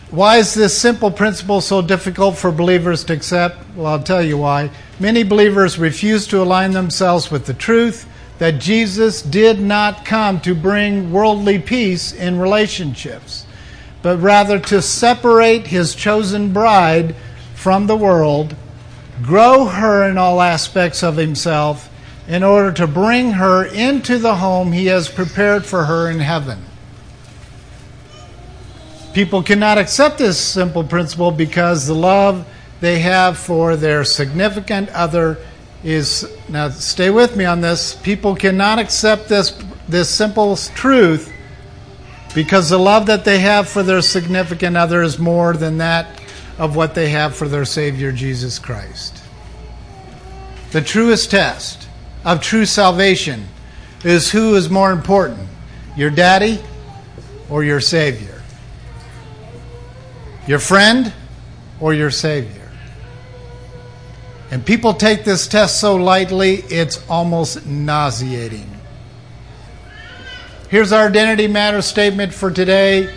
Why 0.09 0.37
is 0.37 0.53
this 0.53 0.77
simple 0.77 1.11
principle 1.11 1.59
so 1.59 1.81
difficult 1.81 2.37
for 2.37 2.51
believers 2.51 3.03
to 3.05 3.13
accept? 3.13 3.57
Well, 3.75 3.87
I'll 3.87 4.01
tell 4.01 4.23
you 4.23 4.37
why. 4.37 4.71
Many 4.99 5.23
believers 5.23 5.77
refuse 5.77 6.25
to 6.27 6.41
align 6.41 6.71
themselves 6.71 7.29
with 7.29 7.45
the 7.45 7.53
truth 7.53 8.07
that 8.39 8.59
Jesus 8.59 9.21
did 9.21 9.59
not 9.59 10.05
come 10.05 10.39
to 10.41 10.55
bring 10.55 11.11
worldly 11.11 11.59
peace 11.59 12.13
in 12.13 12.39
relationships 12.39 13.45
but 14.01 14.17
rather 14.17 14.59
to 14.59 14.81
separate 14.81 15.67
his 15.67 15.95
chosen 15.95 16.51
bride 16.53 17.15
from 17.53 17.87
the 17.87 17.95
world, 17.95 18.55
grow 19.21 19.65
her 19.65 20.09
in 20.09 20.17
all 20.17 20.41
aspects 20.41 21.03
of 21.03 21.17
himself, 21.17 21.89
in 22.27 22.43
order 22.43 22.71
to 22.71 22.87
bring 22.87 23.33
her 23.33 23.65
into 23.65 24.17
the 24.17 24.35
home 24.35 24.71
he 24.71 24.85
has 24.85 25.09
prepared 25.09 25.65
for 25.65 25.85
her 25.85 26.09
in 26.09 26.19
heaven. 26.19 26.63
People 29.13 29.43
cannot 29.43 29.77
accept 29.77 30.17
this 30.17 30.39
simple 30.39 30.83
principle 30.83 31.31
because 31.31 31.87
the 31.87 31.95
love 31.95 32.47
they 32.79 32.99
have 32.99 33.37
for 33.37 33.75
their 33.75 34.03
significant 34.03 34.89
other 34.89 35.37
is 35.83 36.29
now 36.47 36.69
stay 36.69 37.09
with 37.09 37.35
me 37.35 37.43
on 37.43 37.59
this 37.59 37.95
people 37.95 38.35
cannot 38.35 38.77
accept 38.77 39.27
this 39.27 39.51
this 39.87 40.09
simple 40.09 40.55
truth 40.55 41.33
because 42.33 42.69
the 42.69 42.77
love 42.77 43.07
that 43.07 43.25
they 43.25 43.39
have 43.39 43.67
for 43.67 43.83
their 43.83 44.01
significant 44.01 44.77
other 44.77 45.01
is 45.01 45.19
more 45.19 45.53
than 45.53 45.79
that 45.79 46.21
of 46.57 46.75
what 46.75 46.95
they 46.95 47.09
have 47.09 47.35
for 47.35 47.47
their 47.47 47.65
Savior 47.65 48.11
Jesus 48.11 48.59
Christ. 48.59 49.21
The 50.71 50.81
truest 50.81 51.31
test 51.31 51.80
of 52.23 52.41
true 52.41 52.65
salvation 52.65 53.47
is 54.03 54.31
who 54.31 54.55
is 54.55 54.69
more 54.69 54.91
important, 54.91 55.47
your 55.95 56.09
daddy 56.09 56.59
or 57.49 57.63
your 57.63 57.79
Savior? 57.79 58.41
Your 60.47 60.59
friend 60.59 61.13
or 61.79 61.93
your 61.93 62.11
Savior? 62.11 62.69
And 64.51 64.65
people 64.65 64.93
take 64.93 65.23
this 65.23 65.47
test 65.47 65.79
so 65.79 65.95
lightly, 65.95 66.55
it's 66.69 67.07
almost 67.09 67.65
nauseating. 67.65 68.69
Here's 70.69 70.91
our 70.91 71.07
identity 71.07 71.47
matter 71.47 71.81
statement 71.81 72.33
for 72.33 72.51
today. 72.51 73.13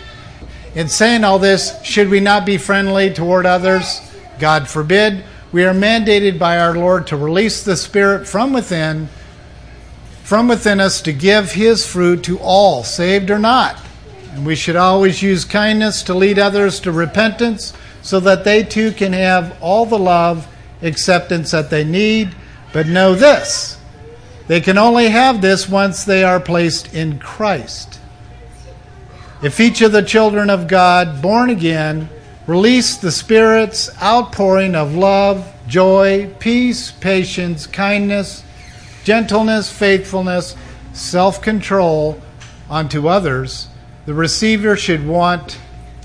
In 0.75 0.89
saying 0.89 1.23
all 1.23 1.39
this, 1.39 1.81
should 1.83 2.09
we 2.09 2.19
not 2.19 2.45
be 2.45 2.57
friendly 2.57 3.13
toward 3.13 3.45
others? 3.45 4.01
God 4.39 4.67
forbid. 4.67 5.23
We 5.55 5.63
are 5.63 5.73
mandated 5.73 6.37
by 6.37 6.59
our 6.59 6.75
Lord 6.75 7.07
to 7.07 7.15
release 7.15 7.63
the 7.63 7.77
Spirit 7.77 8.27
from 8.27 8.51
within, 8.51 9.07
from 10.21 10.49
within 10.49 10.81
us 10.81 11.01
to 11.03 11.13
give 11.13 11.53
His 11.53 11.87
fruit 11.87 12.25
to 12.25 12.37
all, 12.39 12.83
saved 12.83 13.31
or 13.31 13.39
not. 13.39 13.79
And 14.33 14.45
we 14.45 14.57
should 14.57 14.75
always 14.75 15.21
use 15.21 15.45
kindness 15.45 16.03
to 16.03 16.13
lead 16.13 16.39
others 16.39 16.81
to 16.81 16.91
repentance 16.91 17.71
so 18.01 18.19
that 18.19 18.43
they 18.43 18.63
too 18.63 18.91
can 18.91 19.13
have 19.13 19.57
all 19.61 19.85
the 19.85 19.97
love, 19.97 20.45
acceptance 20.81 21.51
that 21.51 21.69
they 21.69 21.85
need. 21.85 22.35
But 22.73 22.87
know 22.87 23.15
this 23.15 23.79
They 24.47 24.59
can 24.59 24.77
only 24.77 25.07
have 25.07 25.39
this 25.39 25.69
once 25.69 26.03
they 26.03 26.25
are 26.25 26.41
placed 26.41 26.93
in 26.93 27.17
Christ. 27.17 28.01
If 29.41 29.61
each 29.61 29.81
of 29.81 29.93
the 29.93 30.03
children 30.03 30.49
of 30.49 30.67
God, 30.67 31.21
born 31.21 31.49
again, 31.49 32.09
release 32.47 32.97
the 32.97 33.11
Spirit's 33.11 33.89
outpouring 34.01 34.75
of 34.75 34.95
love, 34.95 35.51
joy, 35.67 36.33
peace, 36.39 36.91
patience, 36.91 37.67
kindness, 37.67 38.43
gentleness, 39.03 39.71
faithfulness, 39.71 40.55
self 40.93 41.41
control 41.41 42.21
onto 42.69 43.07
others, 43.07 43.67
the 44.05 44.13
receiver 44.13 44.75
should 44.75 45.05
want 45.05 45.59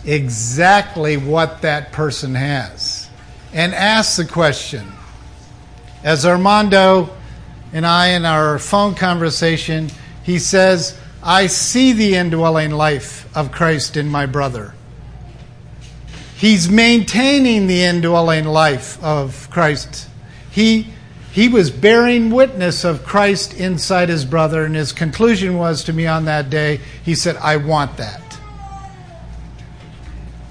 exactly 0.05 1.17
what 1.17 1.63
that 1.63 1.93
person 1.93 2.35
has 2.35 3.09
and 3.53 3.75
ask 3.75 4.17
the 4.17 4.25
question. 4.25 4.93
As 6.03 6.25
Armando 6.25 7.11
and 7.73 7.87
I, 7.87 8.09
in 8.09 8.25
our 8.25 8.59
phone 8.59 8.95
conversation, 8.95 9.91
he 10.23 10.39
says, 10.39 10.99
I 11.23 11.47
see 11.47 11.93
the 11.93 12.15
indwelling 12.15 12.71
life 12.71 13.29
of 13.37 13.53
Christ 13.53 13.97
in 13.97 14.09
my 14.09 14.27
brother. 14.27 14.75
He's 16.41 16.71
maintaining 16.71 17.67
the 17.67 17.83
indwelling 17.83 18.47
life 18.47 19.03
of 19.05 19.51
Christ. 19.51 20.09
He, 20.51 20.87
he 21.33 21.49
was 21.49 21.71
bearing 21.71 22.31
witness 22.31 22.83
of 22.83 23.05
Christ 23.05 23.53
inside 23.53 24.09
his 24.09 24.25
brother, 24.25 24.65
and 24.65 24.75
his 24.75 24.91
conclusion 24.91 25.59
was 25.59 25.85
to 25.85 25.93
me 25.93 26.07
on 26.07 26.25
that 26.25 26.49
day, 26.49 26.81
he 27.05 27.15
said, 27.15 27.37
I 27.37 27.59
want 27.59 27.99
that. 27.99 28.39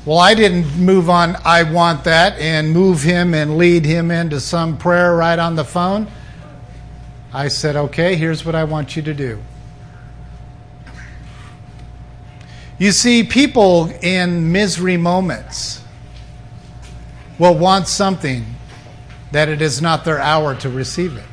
Well, 0.05 0.19
I 0.19 0.35
didn't 0.35 0.77
move 0.77 1.09
on, 1.09 1.35
I 1.43 1.63
want 1.63 2.03
that, 2.03 2.37
and 2.37 2.71
move 2.71 3.01
him 3.01 3.33
and 3.33 3.57
lead 3.57 3.83
him 3.83 4.11
into 4.11 4.39
some 4.39 4.77
prayer 4.77 5.15
right 5.15 5.39
on 5.39 5.55
the 5.55 5.65
phone. 5.65 6.07
I 7.33 7.47
said, 7.47 7.75
okay, 7.75 8.15
here's 8.15 8.45
what 8.45 8.53
I 8.53 8.63
want 8.63 8.95
you 8.95 9.01
to 9.01 9.13
do. 9.15 9.41
You 12.79 12.93
see, 12.93 13.23
people 13.23 13.91
in 14.01 14.53
misery 14.53 14.95
moments 14.95 15.83
will 17.37 17.57
want 17.57 17.89
something 17.89 18.45
that 19.33 19.49
it 19.49 19.61
is 19.61 19.81
not 19.81 20.05
their 20.05 20.19
hour 20.19 20.55
to 20.55 20.69
receive 20.69 21.17
it. 21.17 21.23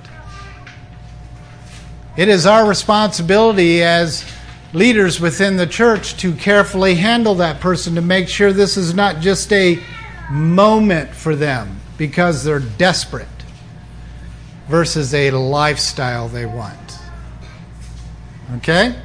It 2.16 2.28
is 2.28 2.46
our 2.46 2.68
responsibility 2.68 3.82
as 3.82 4.24
leaders 4.72 5.20
within 5.20 5.56
the 5.56 5.66
church 5.66 6.16
to 6.16 6.34
carefully 6.34 6.96
handle 6.96 7.36
that 7.36 7.60
person 7.60 7.94
to 7.94 8.02
make 8.02 8.28
sure 8.28 8.52
this 8.52 8.76
is 8.76 8.92
not 8.92 9.20
just 9.20 9.52
a 9.52 9.78
moment 10.30 11.10
for 11.10 11.36
them 11.36 11.80
because 11.96 12.42
they're 12.42 12.58
desperate 12.58 13.28
versus 14.68 15.14
a 15.14 15.30
lifestyle 15.30 16.26
they 16.28 16.46
want. 16.46 16.98
Okay? 18.56 18.96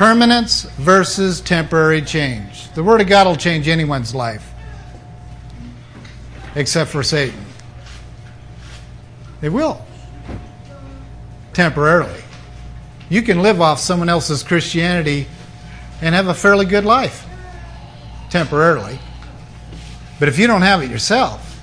Permanence 0.00 0.62
versus 0.62 1.42
temporary 1.42 2.00
change. 2.00 2.72
The 2.72 2.82
Word 2.82 3.02
of 3.02 3.06
God 3.06 3.26
will 3.26 3.36
change 3.36 3.68
anyone's 3.68 4.14
life, 4.14 4.54
except 6.54 6.88
for 6.90 7.02
Satan. 7.02 7.44
They 9.42 9.50
will. 9.50 9.84
Temporarily. 11.52 12.22
You 13.10 13.20
can 13.20 13.42
live 13.42 13.60
off 13.60 13.78
someone 13.78 14.08
else's 14.08 14.42
Christianity 14.42 15.26
and 16.00 16.14
have 16.14 16.28
a 16.28 16.34
fairly 16.34 16.64
good 16.64 16.86
life, 16.86 17.26
temporarily. 18.30 18.98
But 20.18 20.28
if 20.28 20.38
you 20.38 20.46
don't 20.46 20.62
have 20.62 20.82
it 20.82 20.90
yourself, 20.90 21.62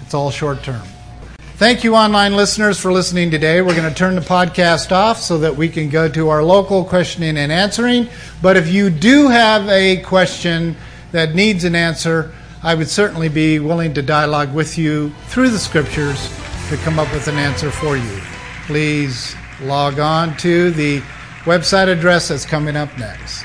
it's 0.00 0.14
all 0.14 0.30
short 0.30 0.62
term. 0.62 0.86
Thank 1.62 1.84
you, 1.84 1.94
online 1.94 2.34
listeners, 2.34 2.80
for 2.80 2.92
listening 2.92 3.30
today. 3.30 3.62
We're 3.62 3.76
going 3.76 3.88
to 3.88 3.94
turn 3.94 4.16
the 4.16 4.20
podcast 4.20 4.90
off 4.90 5.20
so 5.20 5.38
that 5.38 5.54
we 5.54 5.68
can 5.68 5.90
go 5.90 6.08
to 6.08 6.28
our 6.28 6.42
local 6.42 6.84
questioning 6.84 7.38
and 7.38 7.52
answering. 7.52 8.08
But 8.42 8.56
if 8.56 8.66
you 8.66 8.90
do 8.90 9.28
have 9.28 9.68
a 9.68 9.98
question 9.98 10.74
that 11.12 11.36
needs 11.36 11.62
an 11.62 11.76
answer, 11.76 12.34
I 12.64 12.74
would 12.74 12.88
certainly 12.88 13.28
be 13.28 13.60
willing 13.60 13.94
to 13.94 14.02
dialogue 14.02 14.52
with 14.52 14.76
you 14.76 15.10
through 15.28 15.50
the 15.50 15.58
scriptures 15.60 16.28
to 16.68 16.76
come 16.78 16.98
up 16.98 17.12
with 17.12 17.28
an 17.28 17.36
answer 17.36 17.70
for 17.70 17.96
you. 17.96 18.20
Please 18.66 19.36
log 19.60 20.00
on 20.00 20.36
to 20.38 20.72
the 20.72 20.98
website 21.44 21.86
address 21.86 22.26
that's 22.26 22.44
coming 22.44 22.74
up 22.74 22.98
next. 22.98 23.44